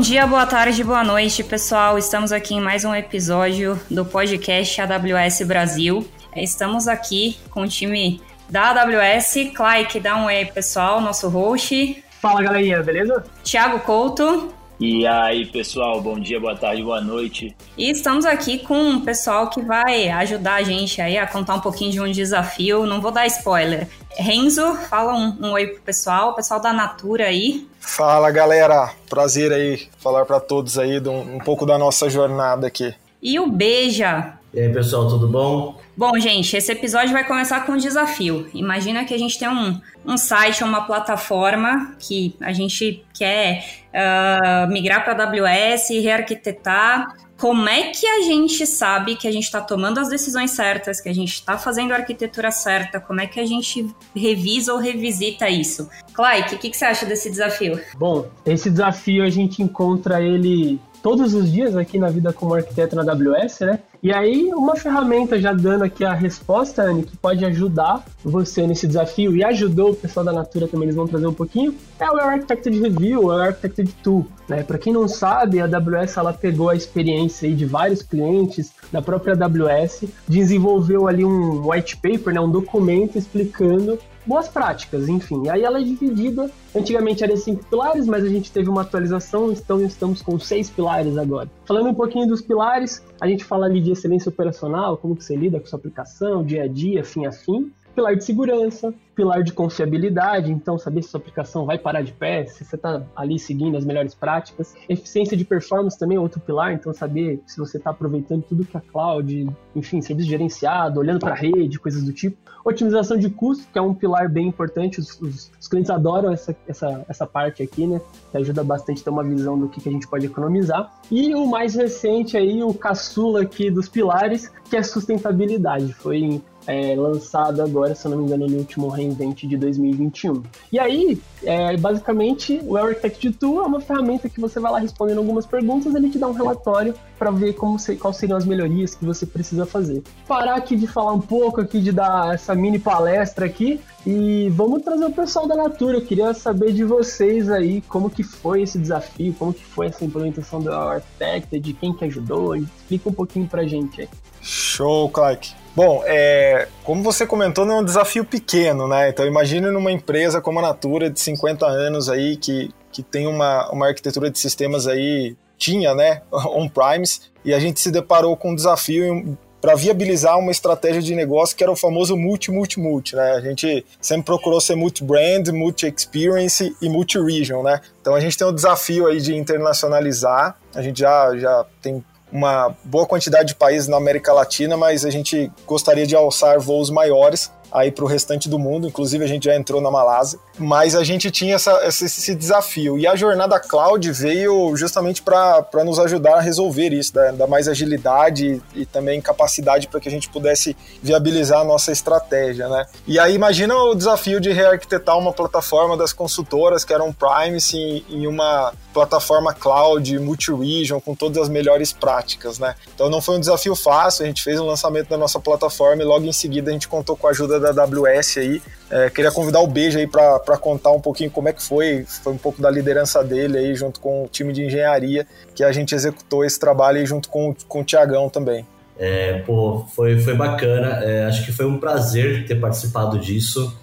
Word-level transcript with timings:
Bom 0.00 0.02
dia, 0.02 0.26
boa 0.26 0.46
tarde, 0.46 0.82
boa 0.82 1.04
noite, 1.04 1.44
pessoal. 1.44 1.98
Estamos 1.98 2.32
aqui 2.32 2.54
em 2.54 2.60
mais 2.60 2.86
um 2.86 2.94
episódio 2.94 3.78
do 3.90 4.02
podcast 4.02 4.80
AWS 4.80 5.42
Brasil. 5.42 6.08
Estamos 6.34 6.88
aqui 6.88 7.36
com 7.50 7.64
o 7.64 7.68
time 7.68 8.18
da 8.48 8.70
AWS. 8.70 9.52
Clay, 9.54 9.86
dá 10.02 10.16
um 10.16 10.24
oi, 10.24 10.46
pessoal, 10.46 11.02
nosso 11.02 11.28
host. 11.28 12.02
Fala, 12.18 12.42
galerinha, 12.42 12.82
beleza? 12.82 13.22
Thiago 13.44 13.80
Couto. 13.80 14.59
E 14.80 15.06
aí, 15.06 15.44
pessoal, 15.44 16.00
bom 16.00 16.18
dia, 16.18 16.40
boa 16.40 16.56
tarde, 16.56 16.82
boa 16.82 17.02
noite. 17.02 17.54
E 17.76 17.90
estamos 17.90 18.24
aqui 18.24 18.60
com 18.60 18.80
um 18.80 19.00
pessoal 19.02 19.50
que 19.50 19.60
vai 19.60 20.08
ajudar 20.08 20.54
a 20.54 20.62
gente 20.62 21.02
aí 21.02 21.18
a 21.18 21.26
contar 21.26 21.56
um 21.56 21.60
pouquinho 21.60 21.92
de 21.92 22.00
um 22.00 22.10
desafio. 22.10 22.86
Não 22.86 22.98
vou 22.98 23.10
dar 23.10 23.26
spoiler. 23.26 23.86
Renzo, 24.16 24.74
fala 24.88 25.14
um, 25.14 25.36
um 25.38 25.52
oi 25.52 25.66
pro 25.66 25.82
pessoal, 25.82 26.30
o 26.30 26.34
pessoal 26.34 26.60
da 26.60 26.72
Natura 26.72 27.26
aí. 27.26 27.68
Fala, 27.78 28.30
galera. 28.30 28.94
Prazer 29.06 29.52
aí 29.52 29.86
falar 29.98 30.24
para 30.24 30.40
todos 30.40 30.78
aí 30.78 30.98
um, 30.98 31.36
um 31.36 31.38
pouco 31.40 31.66
da 31.66 31.76
nossa 31.76 32.08
jornada 32.08 32.66
aqui. 32.66 32.94
E 33.22 33.38
o 33.38 33.46
Beija. 33.46 34.39
E 34.52 34.58
aí, 34.58 34.72
pessoal, 34.72 35.06
tudo 35.06 35.28
bom? 35.28 35.78
Bom, 35.96 36.18
gente, 36.18 36.56
esse 36.56 36.72
episódio 36.72 37.12
vai 37.12 37.24
começar 37.24 37.64
com 37.64 37.72
um 37.72 37.76
desafio. 37.76 38.48
Imagina 38.52 39.04
que 39.04 39.14
a 39.14 39.18
gente 39.18 39.38
tem 39.38 39.48
um, 39.48 39.80
um 40.04 40.16
site, 40.16 40.64
uma 40.64 40.86
plataforma 40.86 41.94
que 42.00 42.34
a 42.40 42.52
gente 42.52 43.04
quer 43.14 43.64
uh, 43.94 44.72
migrar 44.72 45.04
para 45.04 45.24
AWS, 45.24 45.90
rearquitetar. 46.02 47.14
Como 47.38 47.68
é 47.68 47.90
que 47.90 48.04
a 48.04 48.22
gente 48.22 48.66
sabe 48.66 49.14
que 49.14 49.28
a 49.28 49.32
gente 49.32 49.44
está 49.44 49.60
tomando 49.60 50.00
as 50.00 50.08
decisões 50.08 50.50
certas, 50.50 51.00
que 51.00 51.08
a 51.08 51.14
gente 51.14 51.32
está 51.32 51.56
fazendo 51.56 51.92
a 51.92 51.96
arquitetura 51.96 52.50
certa? 52.50 52.98
Como 52.98 53.20
é 53.20 53.28
que 53.28 53.38
a 53.38 53.46
gente 53.46 53.88
revisa 54.14 54.74
ou 54.74 54.80
revisita 54.80 55.48
isso? 55.48 55.88
Clay, 56.12 56.40
o 56.40 56.44
que, 56.46 56.58
que, 56.58 56.70
que 56.70 56.76
você 56.76 56.86
acha 56.86 57.06
desse 57.06 57.30
desafio? 57.30 57.80
Bom, 57.96 58.26
esse 58.44 58.68
desafio 58.68 59.22
a 59.24 59.30
gente 59.30 59.62
encontra 59.62 60.20
ele 60.20 60.80
todos 61.02 61.34
os 61.34 61.50
dias 61.50 61.76
aqui 61.76 61.98
na 61.98 62.08
vida 62.08 62.32
como 62.32 62.54
arquiteto 62.54 62.96
na 62.96 63.02
AWS, 63.02 63.60
né? 63.60 63.80
E 64.02 64.12
aí, 64.12 64.50
uma 64.54 64.76
ferramenta 64.76 65.38
já 65.38 65.52
dando 65.52 65.84
aqui 65.84 66.04
a 66.04 66.14
resposta, 66.14 66.82
Anne, 66.82 67.02
que 67.02 67.16
pode 67.16 67.44
ajudar 67.44 68.02
você 68.24 68.66
nesse 68.66 68.86
desafio 68.86 69.36
e 69.36 69.44
ajudou 69.44 69.90
o 69.90 69.94
pessoal 69.94 70.24
da 70.24 70.32
Natura 70.32 70.66
também, 70.66 70.84
eles 70.84 70.96
vão 70.96 71.06
trazer 71.06 71.26
um 71.26 71.34
pouquinho, 71.34 71.74
é 71.98 72.10
o 72.10 72.16
Architected 72.16 72.80
Review, 72.80 73.24
o 73.24 73.30
Architected 73.30 73.92
Tool. 74.02 74.26
Né? 74.48 74.62
Para 74.62 74.78
quem 74.78 74.92
não 74.92 75.06
sabe, 75.06 75.60
a 75.60 75.64
AWS 75.64 76.16
ela 76.16 76.32
pegou 76.32 76.70
a 76.70 76.74
experiência 76.74 77.46
aí 77.46 77.54
de 77.54 77.66
vários 77.66 78.02
clientes 78.02 78.72
da 78.90 79.02
própria 79.02 79.34
AWS, 79.34 80.04
desenvolveu 80.26 81.06
ali 81.06 81.24
um 81.24 81.70
white 81.70 81.96
paper, 81.96 82.32
né? 82.32 82.40
um 82.40 82.50
documento 82.50 83.18
explicando 83.18 83.98
boas 84.26 84.48
práticas, 84.48 85.08
enfim. 85.08 85.48
Aí 85.48 85.62
ela 85.62 85.80
é 85.80 85.82
dividida, 85.82 86.50
antigamente 86.74 87.24
era 87.24 87.36
cinco 87.36 87.64
pilares, 87.64 88.06
mas 88.06 88.24
a 88.24 88.28
gente 88.28 88.50
teve 88.50 88.68
uma 88.68 88.82
atualização, 88.82 89.50
então 89.52 89.80
estamos 89.80 90.22
com 90.22 90.38
seis 90.38 90.68
pilares 90.68 91.16
agora. 91.16 91.48
Falando 91.64 91.88
um 91.88 91.94
pouquinho 91.94 92.26
dos 92.26 92.42
pilares, 92.42 93.04
a 93.20 93.26
gente 93.26 93.44
fala 93.44 93.66
ali 93.66 93.80
de 93.80 93.92
excelência 93.92 94.28
operacional, 94.28 94.96
como 94.96 95.16
que 95.16 95.24
você 95.24 95.36
lida 95.36 95.58
com 95.58 95.66
sua 95.66 95.78
aplicação, 95.78 96.44
dia 96.44 96.64
a 96.64 96.68
dia, 96.68 97.04
fim 97.04 97.26
a 97.26 97.32
fim 97.32 97.72
pilar 97.94 98.16
de 98.16 98.24
segurança, 98.24 98.94
pilar 99.14 99.42
de 99.42 99.52
confiabilidade, 99.52 100.50
então 100.50 100.78
saber 100.78 101.02
se 101.02 101.10
sua 101.10 101.20
aplicação 101.20 101.66
vai 101.66 101.78
parar 101.78 102.02
de 102.02 102.12
pé, 102.12 102.46
se 102.46 102.64
você 102.64 102.76
está 102.76 103.02
ali 103.14 103.38
seguindo 103.38 103.76
as 103.76 103.84
melhores 103.84 104.14
práticas. 104.14 104.74
Eficiência 104.88 105.36
de 105.36 105.44
performance 105.44 105.98
também 105.98 106.16
é 106.16 106.20
outro 106.20 106.40
pilar, 106.40 106.72
então 106.72 106.92
saber 106.92 107.42
se 107.46 107.58
você 107.58 107.76
está 107.76 107.90
aproveitando 107.90 108.42
tudo 108.42 108.64
que 108.64 108.76
a 108.76 108.80
cloud, 108.80 109.48
enfim, 109.74 110.00
serviço 110.00 110.28
gerenciado, 110.28 111.00
olhando 111.00 111.20
para 111.20 111.32
a 111.32 111.36
rede, 111.36 111.78
coisas 111.78 112.02
do 112.02 112.12
tipo. 112.12 112.36
Otimização 112.64 113.16
de 113.16 113.30
custo, 113.30 113.66
que 113.72 113.78
é 113.78 113.82
um 113.82 113.94
pilar 113.94 114.28
bem 114.28 114.48
importante, 114.48 115.00
os, 115.00 115.18
os, 115.20 115.50
os, 115.58 115.68
clientes 115.68 115.90
adoram 115.90 116.30
essa, 116.30 116.54
essa, 116.68 117.04
essa 117.08 117.26
parte 117.26 117.62
aqui, 117.62 117.86
né? 117.86 118.00
Que 118.30 118.36
ajuda 118.36 118.62
bastante 118.62 119.00
a 119.00 119.04
ter 119.04 119.10
uma 119.10 119.24
visão 119.24 119.58
do 119.58 119.68
que, 119.68 119.80
que 119.80 119.88
a 119.88 119.92
gente 119.92 120.06
pode 120.06 120.26
economizar. 120.26 120.92
E 121.10 121.34
o 121.34 121.46
mais 121.46 121.74
recente 121.74 122.36
aí, 122.36 122.62
o 122.62 122.74
caçula 122.74 123.42
aqui 123.42 123.70
dos 123.70 123.88
pilares, 123.88 124.52
que 124.68 124.76
é 124.76 124.82
sustentabilidade. 124.82 125.94
Foi 125.94 126.42
é, 126.66 126.94
lançado 126.94 127.62
agora, 127.62 127.94
se 127.94 128.06
eu 128.06 128.10
não 128.10 128.18
me 128.18 128.24
engano, 128.24 128.46
no 128.46 128.58
último 128.58 128.88
reinvent 128.88 129.44
de 129.44 129.56
2021. 129.56 130.42
E 130.72 130.78
aí, 130.78 131.20
é, 131.42 131.76
basicamente, 131.76 132.60
o 132.64 132.76
Architect 132.76 133.32
Tool 133.32 133.62
é 133.62 133.66
uma 133.66 133.80
ferramenta 133.80 134.28
que 134.28 134.40
você 134.40 134.60
vai 134.60 134.72
lá 134.72 134.78
respondendo 134.78 135.18
algumas 135.18 135.46
perguntas, 135.46 135.94
ele 135.94 136.10
te 136.10 136.18
dá 136.18 136.28
um 136.28 136.32
relatório 136.32 136.94
para 137.18 137.30
ver 137.30 137.54
como 137.54 137.78
se, 137.78 137.96
quais 137.96 138.16
seriam 138.16 138.38
as 138.38 138.46
melhorias 138.46 138.94
que 138.94 139.04
você 139.04 139.26
precisa 139.26 139.66
fazer. 139.66 140.02
Parar 140.26 140.56
aqui 140.56 140.76
de 140.76 140.86
falar 140.86 141.12
um 141.12 141.20
pouco 141.20 141.60
aqui, 141.60 141.80
de 141.80 141.92
dar 141.92 142.34
essa 142.34 142.54
mini 142.54 142.78
palestra 142.78 143.46
aqui, 143.46 143.80
e 144.06 144.48
vamos 144.50 144.82
trazer 144.82 145.04
o 145.04 145.12
pessoal 145.12 145.46
da 145.46 145.54
Natura. 145.54 145.98
Eu 145.98 146.04
queria 146.04 146.32
saber 146.32 146.72
de 146.72 146.84
vocês 146.84 147.50
aí 147.50 147.82
como 147.82 148.08
que 148.08 148.22
foi 148.22 148.62
esse 148.62 148.78
desafio, 148.78 149.34
como 149.38 149.52
que 149.52 149.64
foi 149.64 149.86
essa 149.86 150.04
implementação 150.04 150.60
do 150.60 150.72
Architect, 150.72 151.60
de 151.60 151.72
quem 151.74 151.92
que 151.92 152.04
ajudou, 152.06 152.56
explica 152.56 153.08
um 153.08 153.12
pouquinho 153.12 153.46
pra 153.46 153.64
gente 153.64 154.02
aí. 154.02 154.08
Show, 154.40 155.10
Clark. 155.10 155.59
Bom, 155.74 156.02
é, 156.04 156.68
como 156.82 157.02
você 157.02 157.26
comentou, 157.26 157.64
não 157.64 157.76
é 157.76 157.80
um 157.80 157.84
desafio 157.84 158.24
pequeno, 158.24 158.88
né? 158.88 159.08
Então 159.08 159.24
imagine 159.24 159.70
numa 159.70 159.92
empresa 159.92 160.40
como 160.40 160.58
a 160.58 160.62
Natura 160.62 161.08
de 161.08 161.20
50 161.20 161.66
anos 161.66 162.08
aí 162.08 162.36
que, 162.36 162.70
que 162.90 163.02
tem 163.02 163.26
uma, 163.26 163.70
uma 163.70 163.86
arquitetura 163.86 164.30
de 164.30 164.38
sistemas 164.38 164.86
aí 164.86 165.36
tinha, 165.56 165.94
né, 165.94 166.22
on-primes, 166.32 167.30
e 167.44 167.52
a 167.54 167.60
gente 167.60 167.78
se 167.80 167.90
deparou 167.90 168.36
com 168.36 168.52
um 168.52 168.54
desafio 168.54 169.38
para 169.60 169.74
viabilizar 169.74 170.38
uma 170.38 170.50
estratégia 170.50 171.02
de 171.02 171.14
negócio 171.14 171.54
que 171.54 171.62
era 171.62 171.70
o 171.70 171.76
famoso 171.76 172.16
multi-multi-multi, 172.16 173.14
né? 173.14 173.32
A 173.32 173.40
gente 173.40 173.84
sempre 174.00 174.24
procurou 174.24 174.58
ser 174.58 174.74
multi-brand, 174.74 175.48
multi-experience 175.48 176.74
e 176.80 176.88
multi-region, 176.88 177.62
né? 177.62 177.80
Então 178.00 178.14
a 178.14 178.20
gente 178.20 178.38
tem 178.38 178.46
o 178.46 178.52
desafio 178.52 179.06
aí 179.06 179.20
de 179.20 179.36
internacionalizar, 179.36 180.58
a 180.74 180.80
gente 180.80 181.00
já, 181.00 181.36
já 181.36 181.66
tem 181.82 182.02
uma 182.32 182.74
boa 182.84 183.06
quantidade 183.06 183.48
de 183.48 183.54
países 183.54 183.88
na 183.88 183.96
América 183.96 184.32
Latina, 184.32 184.76
mas 184.76 185.04
a 185.04 185.10
gente 185.10 185.50
gostaria 185.66 186.06
de 186.06 186.14
alçar 186.14 186.58
voos 186.58 186.90
maiores 186.90 187.50
aí 187.70 187.90
para 187.90 188.04
o 188.04 188.08
restante 188.08 188.48
do 188.48 188.58
mundo, 188.58 188.88
inclusive 188.88 189.24
a 189.24 189.26
gente 189.26 189.44
já 189.44 189.54
entrou 189.54 189.80
na 189.80 189.90
Malásia, 189.90 190.38
mas 190.58 190.94
a 190.94 191.04
gente 191.04 191.30
tinha 191.30 191.54
essa, 191.54 191.80
esse 191.86 192.34
desafio 192.34 192.98
e 192.98 193.06
a 193.06 193.14
jornada 193.14 193.58
cloud 193.60 194.10
veio 194.12 194.76
justamente 194.76 195.22
para 195.22 195.84
nos 195.84 195.98
ajudar 195.98 196.36
a 196.36 196.40
resolver 196.40 196.92
isso, 196.92 197.14
dar, 197.14 197.32
dar 197.32 197.46
mais 197.46 197.68
agilidade 197.68 198.62
e, 198.74 198.82
e 198.82 198.86
também 198.86 199.20
capacidade 199.20 199.88
para 199.88 200.00
que 200.00 200.08
a 200.08 200.12
gente 200.12 200.28
pudesse 200.28 200.76
viabilizar 201.02 201.60
a 201.60 201.64
nossa 201.64 201.92
estratégia, 201.92 202.68
né? 202.68 202.86
E 203.06 203.18
aí 203.18 203.34
imagina 203.34 203.74
o 203.74 203.94
desafio 203.94 204.40
de 204.40 204.52
rearquitetar 204.52 205.16
uma 205.16 205.32
plataforma 205.32 205.96
das 205.96 206.12
consultoras 206.12 206.84
que 206.84 206.92
eram 206.92 207.12
Privacy 207.12 207.76
em, 207.76 208.04
em 208.10 208.26
uma 208.26 208.72
plataforma 208.92 209.54
cloud, 209.54 210.18
multi-region, 210.18 211.00
com 211.00 211.14
todas 211.14 211.38
as 211.44 211.48
melhores 211.48 211.92
práticas, 211.92 212.58
né? 212.58 212.74
Então 212.94 213.08
não 213.08 213.20
foi 213.20 213.36
um 213.36 213.40
desafio 213.40 213.76
fácil, 213.76 214.24
a 214.24 214.26
gente 214.26 214.42
fez 214.42 214.58
um 214.58 214.66
lançamento 214.66 215.08
da 215.08 215.16
nossa 215.16 215.38
plataforma 215.38 216.02
e 216.02 216.04
logo 216.04 216.24
em 216.26 216.32
seguida 216.32 216.70
a 216.70 216.72
gente 216.72 216.88
contou 216.88 217.16
com 217.16 217.26
a 217.26 217.30
ajuda 217.30 217.59
da 217.60 217.82
AWS 217.82 218.38
aí. 218.38 218.62
É, 218.90 219.08
queria 219.08 219.30
convidar 219.30 219.60
o 219.60 219.66
Beijo 219.66 219.98
aí 219.98 220.06
para 220.06 220.56
contar 220.58 220.90
um 220.90 221.00
pouquinho 221.00 221.30
como 221.30 221.48
é 221.48 221.52
que 221.52 221.62
foi, 221.62 222.04
foi 222.04 222.32
um 222.32 222.38
pouco 222.38 222.60
da 222.60 222.68
liderança 222.68 223.22
dele 223.22 223.58
aí 223.58 223.74
junto 223.74 224.00
com 224.00 224.24
o 224.24 224.28
time 224.28 224.52
de 224.52 224.64
engenharia 224.64 225.26
que 225.54 225.62
a 225.62 225.70
gente 225.70 225.94
executou 225.94 226.44
esse 226.44 226.58
trabalho 226.58 226.98
aí 226.98 227.06
junto 227.06 227.28
com, 227.28 227.54
com 227.68 227.80
o 227.82 227.84
Tiagão 227.84 228.28
também. 228.28 228.66
É, 228.98 229.38
pô, 229.46 229.86
foi, 229.94 230.18
foi 230.18 230.34
bacana, 230.34 231.04
é, 231.04 231.24
acho 231.24 231.44
que 231.46 231.52
foi 231.52 231.64
um 231.64 231.78
prazer 231.78 232.46
ter 232.46 232.56
participado 232.56 233.18
disso. 233.18 233.74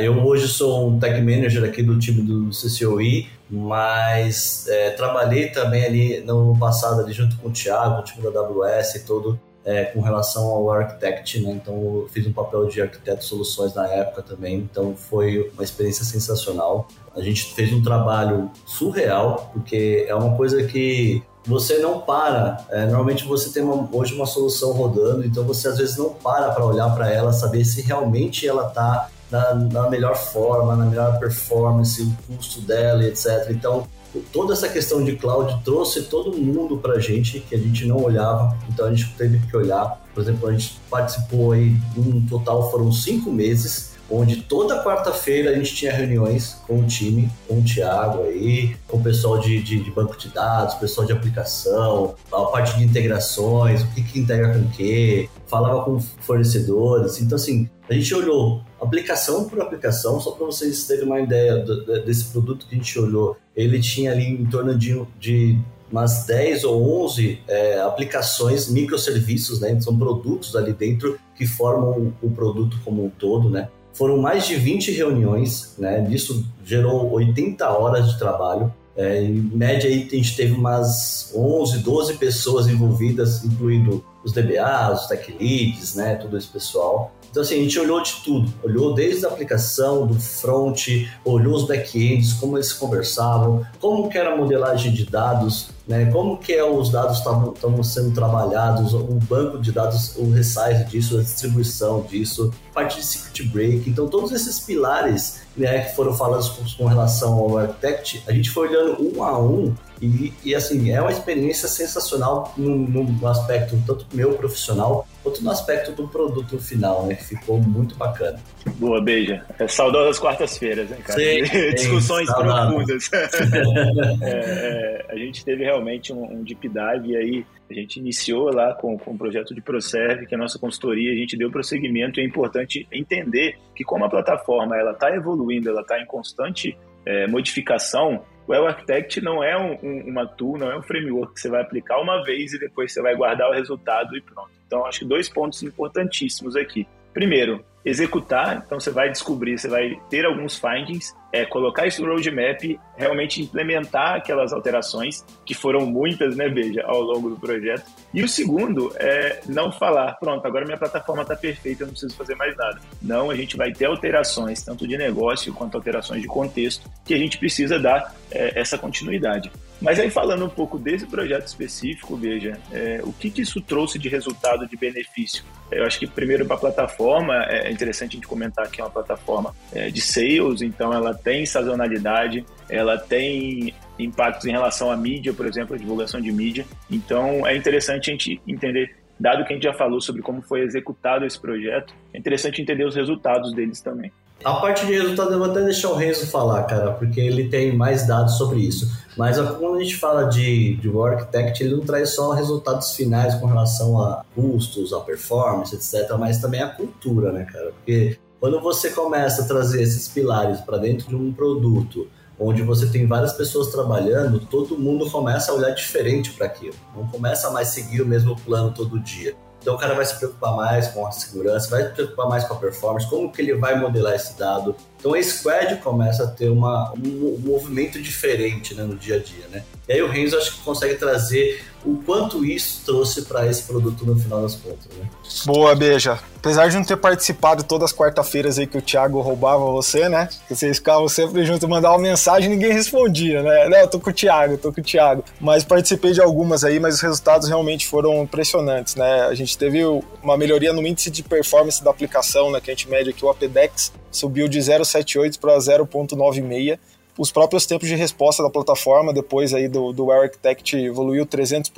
Eu 0.00 0.24
hoje 0.24 0.48
sou 0.48 0.88
um 0.88 0.98
tech 0.98 1.20
manager 1.20 1.64
aqui 1.64 1.82
do 1.82 1.98
time 1.98 2.22
do 2.22 2.50
CCOI, 2.50 3.28
mas 3.48 4.66
é, 4.68 4.90
trabalhei 4.90 5.48
também 5.48 5.84
ali 5.84 6.20
no 6.20 6.56
passado 6.58 7.00
ali 7.00 7.12
junto 7.12 7.36
com 7.38 7.48
o 7.48 7.52
Thiago, 7.52 8.00
o 8.00 8.04
time 8.04 8.30
da 8.30 8.40
AWS 8.40 8.96
e 8.96 9.06
todo 9.06 9.38
é, 9.64 9.84
com 9.86 10.00
relação 10.00 10.44
ao 10.46 10.70
architect, 10.70 11.40
né? 11.40 11.52
Então 11.52 11.74
eu 11.74 12.08
fiz 12.12 12.26
um 12.26 12.32
papel 12.32 12.66
de 12.66 12.82
arquiteto 12.82 13.20
de 13.20 13.24
soluções 13.24 13.74
na 13.74 13.86
época 13.88 14.22
também, 14.22 14.56
então 14.56 14.94
foi 14.94 15.50
uma 15.54 15.64
experiência 15.64 16.04
sensacional. 16.04 16.86
A 17.16 17.20
gente 17.20 17.54
fez 17.54 17.72
um 17.72 17.82
trabalho 17.82 18.50
surreal, 18.66 19.50
porque 19.52 20.04
é 20.08 20.14
uma 20.14 20.36
coisa 20.36 20.62
que 20.64 21.22
você 21.46 21.78
não 21.78 22.00
para. 22.00 22.64
É, 22.70 22.86
normalmente 22.86 23.24
você 23.24 23.50
tem 23.50 23.62
uma, 23.62 23.88
hoje 23.92 24.14
uma 24.14 24.26
solução 24.26 24.72
rodando, 24.72 25.24
então 25.24 25.44
você 25.44 25.68
às 25.68 25.78
vezes 25.78 25.96
não 25.96 26.10
para 26.10 26.50
para 26.50 26.64
olhar 26.64 26.94
para 26.94 27.10
ela, 27.10 27.32
saber 27.32 27.64
se 27.64 27.80
realmente 27.82 28.46
ela 28.46 28.68
está 28.68 29.08
na, 29.34 29.54
na, 29.54 29.90
melhor 29.90 30.16
forma, 30.16 30.76
na 30.76 30.84
melhor 30.84 31.18
performance, 31.18 32.00
o 32.00 32.16
custo 32.26 32.60
dela, 32.60 33.04
etc. 33.04 33.48
Então 33.50 33.86
toda 34.32 34.52
essa 34.52 34.68
questão 34.68 35.04
de 35.04 35.16
cloud 35.16 35.60
trouxe 35.64 36.02
todo 36.02 36.36
mundo 36.36 36.78
para 36.78 36.94
a 36.94 37.00
gente 37.00 37.40
que 37.40 37.54
a 37.54 37.58
gente 37.58 37.84
não 37.84 38.00
olhava, 38.00 38.56
então 38.68 38.86
a 38.86 38.90
gente 38.90 39.12
teve 39.18 39.38
que 39.38 39.56
olhar. 39.56 40.00
Por 40.14 40.22
exemplo, 40.22 40.48
a 40.48 40.52
gente 40.52 40.78
participou 40.88 41.50
aí, 41.50 41.76
um 41.96 42.24
total 42.24 42.70
foram 42.70 42.92
cinco 42.92 43.32
meses, 43.32 43.94
onde 44.08 44.42
toda 44.42 44.84
quarta-feira 44.84 45.50
a 45.50 45.54
gente 45.54 45.74
tinha 45.74 45.92
reuniões 45.92 46.58
com 46.66 46.78
o 46.78 46.86
time, 46.86 47.28
com 47.48 47.58
o 47.58 47.62
Thiago 47.62 48.22
aí, 48.22 48.76
com 48.86 48.98
o 48.98 49.02
pessoal 49.02 49.38
de, 49.38 49.60
de, 49.60 49.82
de 49.82 49.90
banco 49.90 50.16
de 50.16 50.28
dados, 50.28 50.74
pessoal 50.74 51.04
de 51.04 51.12
aplicação, 51.12 52.14
a 52.30 52.42
parte 52.42 52.76
de 52.76 52.84
integrações, 52.84 53.82
o 53.82 53.86
que, 53.88 54.02
que 54.02 54.20
integra 54.20 54.52
com 54.52 54.60
o 54.60 54.68
que, 54.68 55.28
falava 55.46 55.82
com 55.82 55.98
fornecedores. 55.98 57.20
Então, 57.20 57.34
assim, 57.34 57.68
A 57.88 57.92
gente 57.92 58.14
olhou 58.14 58.62
aplicação 58.84 59.48
por 59.48 59.60
aplicação, 59.60 60.20
só 60.20 60.32
para 60.32 60.46
vocês 60.46 60.86
terem 60.86 61.04
uma 61.04 61.20
ideia 61.20 61.56
do, 61.56 62.04
desse 62.04 62.26
produto 62.26 62.66
que 62.66 62.74
a 62.74 62.78
gente 62.78 62.98
olhou. 62.98 63.36
Ele 63.56 63.80
tinha 63.80 64.12
ali 64.12 64.26
em 64.26 64.46
torno 64.46 64.76
de, 64.76 65.00
de 65.18 65.58
umas 65.90 66.26
10 66.26 66.64
ou 66.64 67.04
11 67.04 67.40
é, 67.46 67.80
aplicações, 67.80 68.68
microserviços, 68.68 69.60
né? 69.60 69.78
São 69.80 69.96
produtos 69.96 70.56
ali 70.56 70.72
dentro 70.72 71.18
que 71.36 71.46
formam 71.46 72.12
o 72.22 72.30
produto 72.30 72.78
como 72.84 73.04
um 73.04 73.10
todo, 73.10 73.48
né? 73.48 73.68
Foram 73.92 74.18
mais 74.18 74.44
de 74.46 74.56
20 74.56 74.90
reuniões, 74.90 75.74
né? 75.78 76.04
Isso 76.10 76.44
gerou 76.64 77.12
80 77.12 77.68
horas 77.70 78.10
de 78.10 78.18
trabalho. 78.18 78.72
É, 78.96 79.22
em 79.22 79.32
média, 79.32 79.90
aí, 79.90 80.08
a 80.10 80.14
gente 80.14 80.36
teve 80.36 80.52
umas 80.52 81.32
11, 81.34 81.78
12 81.78 82.14
pessoas 82.14 82.68
envolvidas, 82.68 83.44
incluindo 83.44 84.04
os 84.22 84.32
DBAs, 84.32 85.02
os 85.02 85.06
tech 85.08 85.36
leads, 85.38 85.94
né? 85.94 86.14
Todo 86.14 86.36
esse 86.38 86.48
pessoal. 86.48 87.12
Então, 87.30 87.42
assim, 87.42 87.56
a 87.56 87.62
gente 87.64 87.78
olhou 87.80 88.00
de 88.00 88.12
tudo. 88.22 88.52
Olhou 88.62 88.94
desde 88.94 89.26
a 89.26 89.28
aplicação, 89.28 90.06
do 90.06 90.14
front, 90.14 90.86
olhou 91.24 91.54
os 91.54 91.66
back-ends, 91.66 92.32
como 92.34 92.56
eles 92.56 92.72
conversavam, 92.72 93.66
como 93.80 94.08
que 94.08 94.16
era 94.16 94.32
a 94.32 94.36
modelagem 94.36 94.92
de 94.92 95.04
dados, 95.04 95.70
né? 95.86 96.10
Como 96.10 96.38
que 96.38 96.52
é, 96.52 96.64
os 96.64 96.90
dados 96.90 97.18
estavam 97.18 97.82
sendo 97.82 98.14
trabalhados, 98.14 98.94
o 98.94 99.04
banco 99.28 99.58
de 99.58 99.70
dados, 99.70 100.16
o 100.16 100.30
resize 100.30 100.84
disso, 100.88 101.18
a 101.18 101.22
distribuição 101.22 102.02
disso, 102.02 102.52
parte 102.72 102.96
de 102.96 103.04
secret 103.04 103.48
break. 103.48 103.90
Então, 103.90 104.08
todos 104.08 104.32
esses 104.32 104.60
pilares 104.60 105.42
né, 105.56 105.82
que 105.82 105.94
foram 105.94 106.14
falados 106.14 106.48
com 106.76 106.86
relação 106.86 107.34
ao 107.34 107.58
Architect, 107.58 108.22
a 108.26 108.32
gente 108.32 108.50
foi 108.50 108.68
olhando 108.68 109.14
um 109.14 109.22
a 109.22 109.38
um 109.38 109.74
e, 110.02 110.32
e, 110.44 110.54
assim, 110.54 110.90
é 110.90 111.00
uma 111.00 111.10
experiência 111.10 111.68
sensacional 111.68 112.52
no, 112.56 112.76
no, 112.76 113.26
aspecto 113.26 113.80
tanto 113.86 114.06
meu 114.12 114.34
profissional, 114.34 115.06
quanto 115.22 115.42
no 115.42 115.50
aspecto 115.50 115.92
do 115.92 116.08
produto 116.08 116.58
final, 116.58 117.06
né? 117.06 117.14
Que 117.14 117.24
ficou 117.24 117.60
muito 117.60 117.94
bacana. 117.94 118.38
Boa, 118.76 119.00
beija. 119.00 119.44
É 119.58 119.68
saudosas 119.68 120.18
quartas-feiras, 120.18 120.90
né, 120.90 120.98
cara? 121.04 121.18
Sim, 121.18 121.42
Discussões 121.74 122.28
sim, 122.28 122.34
profundas. 122.34 123.10
é, 124.22 124.28
é, 124.30 125.06
a 125.08 125.16
gente 125.16 125.44
teve 125.44 125.64
realmente 125.64 126.12
um, 126.12 126.24
um 126.24 126.42
deep 126.42 126.68
dive 126.68 127.16
aí. 127.16 127.46
A 127.70 127.74
gente 127.74 127.98
iniciou 127.98 128.52
lá 128.52 128.74
com, 128.74 128.98
com 128.98 129.12
o 129.12 129.18
projeto 129.18 129.54
de 129.54 129.60
ProServe, 129.60 130.26
que 130.26 130.34
é 130.34 130.36
a 130.36 130.40
nossa 130.40 130.58
consultoria, 130.58 131.12
a 131.12 131.16
gente 131.16 131.36
deu 131.36 131.50
prosseguimento 131.50 132.20
e 132.20 132.22
é 132.22 132.26
importante 132.26 132.86
entender 132.92 133.56
que 133.74 133.84
como 133.84 134.04
a 134.04 134.10
plataforma 134.10 134.76
ela 134.76 134.92
está 134.92 135.14
evoluindo, 135.14 135.70
ela 135.70 135.80
está 135.80 135.98
em 135.98 136.04
constante 136.04 136.76
é, 137.06 137.26
modificação, 137.26 138.22
o 138.46 138.52
Well 138.52 138.66
Architect 138.66 139.20
não 139.22 139.42
é 139.42 139.56
um, 139.56 139.78
um, 139.82 140.08
uma 140.08 140.26
tool, 140.26 140.58
não 140.58 140.70
é 140.70 140.76
um 140.76 140.82
framework 140.82 141.34
que 141.34 141.40
você 141.40 141.48
vai 141.48 141.62
aplicar 141.62 142.00
uma 142.00 142.22
vez 142.24 142.52
e 142.52 142.58
depois 142.58 142.92
você 142.92 143.00
vai 143.00 143.14
guardar 143.16 143.48
o 143.48 143.52
resultado 143.52 144.16
e 144.16 144.20
pronto. 144.20 144.50
Então, 144.66 144.84
acho 144.86 145.00
que 145.00 145.04
dois 145.04 145.28
pontos 145.28 145.62
importantíssimos 145.62 146.56
aqui. 146.56 146.86
Primeiro, 147.14 147.64
executar, 147.84 148.62
então 148.64 148.80
você 148.80 148.90
vai 148.90 149.10
descobrir, 149.10 149.58
você 149.58 149.68
vai 149.68 149.96
ter 150.08 150.24
alguns 150.24 150.58
findings, 150.58 151.14
é 151.30 151.44
colocar 151.44 151.86
esse 151.86 152.02
roadmap, 152.02 152.78
realmente 152.96 153.42
implementar 153.42 154.14
aquelas 154.14 154.52
alterações, 154.52 155.24
que 155.44 155.54
foram 155.54 155.84
muitas, 155.84 156.34
né, 156.36 156.48
Beija, 156.48 156.82
ao 156.84 157.00
longo 157.02 157.28
do 157.28 157.36
projeto. 157.36 157.84
E 158.12 158.22
o 158.22 158.28
segundo 158.28 158.92
é 158.96 159.40
não 159.46 159.70
falar, 159.70 160.14
pronto, 160.14 160.46
agora 160.46 160.64
minha 160.64 160.78
plataforma 160.78 161.22
está 161.22 161.36
perfeita, 161.36 161.82
eu 161.82 161.86
não 161.86 161.92
preciso 161.92 162.16
fazer 162.16 162.34
mais 162.36 162.56
nada. 162.56 162.80
Não, 163.02 163.30
a 163.30 163.34
gente 163.36 163.56
vai 163.56 163.72
ter 163.72 163.84
alterações, 163.84 164.62
tanto 164.62 164.88
de 164.88 164.96
negócio 164.96 165.52
quanto 165.52 165.76
alterações 165.76 166.22
de 166.22 166.28
contexto, 166.28 166.88
que 167.04 167.12
a 167.12 167.18
gente 167.18 167.38
precisa 167.38 167.78
dar 167.78 168.14
é, 168.30 168.58
essa 168.58 168.78
continuidade. 168.78 169.50
Mas 169.80 169.98
aí 169.98 170.10
falando 170.10 170.44
um 170.44 170.48
pouco 170.48 170.78
desse 170.78 171.06
projeto 171.06 171.46
específico, 171.46 172.16
veja, 172.16 172.58
é, 172.72 173.00
o 173.02 173.12
que, 173.12 173.30
que, 173.30 173.42
isso 173.42 173.60
trouxe 173.60 173.98
de 173.98 174.08
resultado, 174.08 174.66
de 174.66 174.76
benefício? 174.76 175.44
Eu 175.70 175.84
acho 175.84 175.98
que 175.98 176.06
primeiro 176.06 176.46
para 176.46 176.56
a 176.56 176.58
plataforma, 176.58 177.44
é 177.44 177.70
interessante 177.70 178.12
a 178.12 178.14
gente 178.14 178.26
comentar 178.26 178.70
que 178.70 178.80
é 178.80 178.84
uma 178.84 178.90
plataforma 178.90 179.54
é, 179.72 179.90
de 179.90 180.00
sales, 180.00 180.62
então 180.62 180.92
ela 180.92 181.12
tem 181.12 181.44
sazonalidade, 181.44 182.44
ela 182.68 182.96
tem 182.96 183.74
impactos 183.98 184.46
em 184.46 184.52
relação 184.52 184.90
à 184.90 184.96
mídia, 184.96 185.32
por 185.32 185.46
exemplo, 185.46 185.74
a 185.74 185.78
divulgação 185.78 186.20
de 186.20 186.32
mídia. 186.32 186.64
Então 186.90 187.46
é 187.46 187.56
interessante 187.56 188.10
a 188.10 188.12
gente 188.12 188.40
entender, 188.46 188.96
dado 189.18 189.44
que 189.44 189.52
a 189.52 189.56
gente 189.56 189.64
já 189.64 189.74
falou 189.74 190.00
sobre 190.00 190.22
como 190.22 190.40
foi 190.42 190.60
executado 190.60 191.24
esse 191.24 191.38
projeto, 191.38 191.94
é 192.12 192.18
interessante 192.18 192.62
entender 192.62 192.84
os 192.84 192.94
resultados 192.94 193.52
deles 193.52 193.80
também. 193.80 194.10
A 194.44 194.56
parte 194.56 194.84
de 194.84 194.92
resultado 194.92 195.32
eu 195.32 195.38
vou 195.38 195.50
até 195.50 195.62
deixar 195.62 195.88
o 195.88 195.94
Renzo 195.94 196.26
falar, 196.26 196.64
cara, 196.64 196.92
porque 196.92 197.18
ele 197.18 197.48
tem 197.48 197.74
mais 197.74 198.06
dados 198.06 198.36
sobre 198.36 198.58
isso. 198.58 198.92
Mas 199.16 199.38
quando 199.38 199.76
a 199.76 199.82
gente 199.82 199.96
fala 199.96 200.24
de, 200.24 200.76
de 200.76 200.90
Architect, 200.98 201.62
ele 201.62 201.76
não 201.76 201.80
traz 201.80 202.10
só 202.10 202.32
resultados 202.32 202.94
finais 202.94 203.34
com 203.36 203.46
relação 203.46 203.98
a 203.98 204.22
custos, 204.34 204.92
a 204.92 205.00
performance, 205.00 205.74
etc., 205.74 206.14
mas 206.18 206.42
também 206.42 206.60
a 206.60 206.68
cultura, 206.68 207.32
né, 207.32 207.44
cara? 207.50 207.72
Porque 207.72 208.18
quando 208.38 208.60
você 208.60 208.90
começa 208.90 209.42
a 209.42 209.46
trazer 209.46 209.82
esses 209.82 210.08
pilares 210.08 210.60
para 210.60 210.76
dentro 210.76 211.08
de 211.08 211.16
um 211.16 211.32
produto, 211.32 212.06
onde 212.38 212.60
você 212.60 212.86
tem 212.86 213.06
várias 213.06 213.32
pessoas 213.32 213.68
trabalhando, 213.68 214.40
todo 214.40 214.76
mundo 214.76 215.10
começa 215.10 215.52
a 215.52 215.54
olhar 215.54 215.70
diferente 215.70 216.32
para 216.32 216.44
aquilo. 216.44 216.74
Não 216.94 217.06
começa 217.06 217.48
a 217.48 217.50
mais 217.50 217.68
seguir 217.68 218.02
o 218.02 218.06
mesmo 218.06 218.36
plano 218.36 218.74
todo 218.74 219.00
dia. 219.00 219.34
Então 219.64 219.76
o 219.76 219.78
cara 219.78 219.94
vai 219.94 220.04
se 220.04 220.14
preocupar 220.16 220.54
mais 220.54 220.88
com 220.88 221.06
a 221.06 221.10
segurança, 221.10 221.70
vai 221.70 221.84
se 221.84 221.88
preocupar 221.94 222.28
mais 222.28 222.44
com 222.44 222.52
a 222.52 222.56
performance, 222.58 223.08
como 223.08 223.32
que 223.32 223.40
ele 223.40 223.54
vai 223.54 223.80
modelar 223.80 224.12
esse 224.12 224.38
dado. 224.38 224.76
Então 225.00 225.14
a 225.14 225.22
Squad 225.22 225.76
começa 225.76 226.24
a 226.24 226.26
ter 226.26 226.50
uma, 226.50 226.92
um, 226.92 227.38
movimento 227.38 227.98
diferente 227.98 228.74
né, 228.74 228.82
no 228.82 228.94
dia 228.94 229.16
a 229.16 229.18
dia, 229.18 229.48
né? 229.50 229.64
E 229.88 229.92
aí 229.92 230.02
o 230.02 230.08
Renzo 230.08 230.36
acho 230.36 230.54
que 230.54 230.60
consegue 230.60 230.94
trazer 230.94 231.62
o 231.84 231.96
quanto 232.04 232.44
isso 232.44 232.80
trouxe 232.84 233.22
para 233.22 233.46
esse 233.46 233.64
produto 233.64 234.06
no 234.06 234.18
final 234.18 234.40
das 234.40 234.54
contas, 234.54 234.86
né? 234.96 235.08
Boa, 235.44 235.74
Beija. 235.74 236.18
Apesar 236.36 236.68
de 236.68 236.76
não 236.76 236.84
ter 236.84 236.96
participado 236.96 237.62
todas 237.62 237.90
as 237.90 237.96
quarta-feiras 237.96 238.58
aí 238.58 238.66
que 238.66 238.78
o 238.78 238.82
Thiago 238.82 239.20
roubava 239.20 239.64
você, 239.66 240.08
né? 240.08 240.28
Vocês 240.48 240.78
ficavam 240.78 241.06
sempre 241.08 241.44
juntos, 241.44 241.68
mandava 241.68 241.98
mensagem 241.98 242.50
e 242.50 242.54
ninguém 242.54 242.72
respondia, 242.72 243.42
né? 243.42 243.68
Não, 243.68 243.78
eu 243.78 243.88
tô 243.88 244.00
com 244.00 244.08
o 244.08 244.12
Thiago, 244.12 244.56
tô 244.56 244.72
com 244.72 244.80
o 244.80 244.84
Thiago. 244.84 245.24
Mas 245.38 245.62
participei 245.62 246.12
de 246.12 246.22
algumas 246.22 246.64
aí, 246.64 246.80
mas 246.80 246.94
os 246.94 247.00
resultados 247.02 247.48
realmente 247.48 247.86
foram 247.86 248.22
impressionantes, 248.22 248.94
né? 248.94 249.26
A 249.26 249.34
gente 249.34 249.56
teve 249.56 249.82
uma 250.22 250.36
melhoria 250.36 250.72
no 250.72 250.86
índice 250.86 251.10
de 251.10 251.22
performance 251.22 251.84
da 251.84 251.90
aplicação, 251.90 252.50
né? 252.50 252.60
Que 252.60 252.70
a 252.70 252.74
gente 252.74 252.88
mede 252.88 253.10
aqui 253.10 253.24
o 253.24 253.28
APDEX, 253.28 253.92
subiu 254.10 254.48
de 254.48 254.58
0,78 254.58 255.38
para 255.38 255.56
0,96 255.58 256.78
os 257.16 257.30
próprios 257.30 257.66
tempos 257.66 257.88
de 257.88 257.94
resposta 257.94 258.42
da 258.42 258.50
plataforma, 258.50 259.12
depois 259.12 259.54
aí 259.54 259.68
do, 259.68 259.92
do 259.92 260.10
Architect, 260.10 260.76
evoluiu 260.76 261.24
300%, 261.24 261.70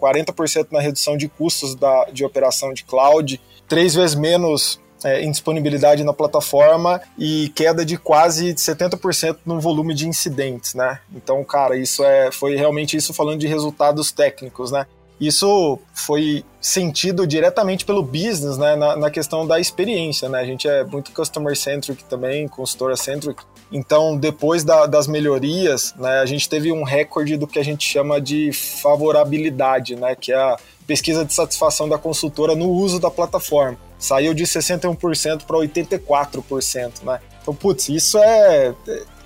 40% 0.00 0.68
na 0.70 0.80
redução 0.80 1.16
de 1.16 1.28
custos 1.28 1.74
da, 1.74 2.04
de 2.12 2.24
operação 2.24 2.72
de 2.72 2.84
cloud, 2.84 3.40
três 3.68 3.94
vezes 3.94 4.14
menos 4.14 4.80
é, 5.04 5.22
em 5.22 5.30
disponibilidade 5.30 6.02
na 6.02 6.12
plataforma 6.12 7.00
e 7.18 7.50
queda 7.54 7.84
de 7.84 7.96
quase 7.96 8.54
70% 8.54 9.38
no 9.44 9.60
volume 9.60 9.94
de 9.94 10.08
incidentes, 10.08 10.74
né? 10.74 11.00
Então, 11.14 11.42
cara, 11.44 11.76
isso 11.76 12.04
é, 12.04 12.32
foi 12.32 12.56
realmente 12.56 12.96
isso 12.96 13.14
falando 13.14 13.38
de 13.40 13.46
resultados 13.46 14.10
técnicos, 14.10 14.72
né? 14.72 14.86
Isso 15.20 15.78
foi 15.92 16.44
sentido 16.60 17.26
diretamente 17.26 17.84
pelo 17.84 18.02
business, 18.02 18.56
né, 18.56 18.76
na, 18.76 18.96
na, 18.96 19.10
questão 19.10 19.46
da 19.46 19.58
experiência, 19.58 20.28
né? 20.28 20.40
A 20.40 20.44
gente 20.44 20.68
é 20.68 20.84
muito 20.84 21.10
customer 21.12 21.56
centric 21.56 22.04
também, 22.04 22.46
consultora 22.46 22.96
centric. 22.96 23.42
Então, 23.72 24.16
depois 24.16 24.64
da, 24.64 24.86
das 24.86 25.06
melhorias, 25.06 25.94
né, 25.96 26.20
a 26.20 26.26
gente 26.26 26.48
teve 26.48 26.70
um 26.70 26.84
recorde 26.84 27.36
do 27.36 27.46
que 27.46 27.58
a 27.58 27.64
gente 27.64 27.84
chama 27.86 28.20
de 28.20 28.52
favorabilidade, 28.52 29.96
né, 29.96 30.14
que 30.14 30.32
é 30.32 30.36
a 30.36 30.56
pesquisa 30.86 31.24
de 31.24 31.34
satisfação 31.34 31.88
da 31.88 31.98
consultora 31.98 32.54
no 32.54 32.70
uso 32.70 33.00
da 33.00 33.10
plataforma. 33.10 33.76
Saiu 33.98 34.32
de 34.32 34.44
61% 34.44 35.44
para 35.44 35.56
84%, 35.58 37.02
né? 37.02 37.20
Então, 37.42 37.54
putz, 37.54 37.88
isso 37.88 38.18
é 38.18 38.74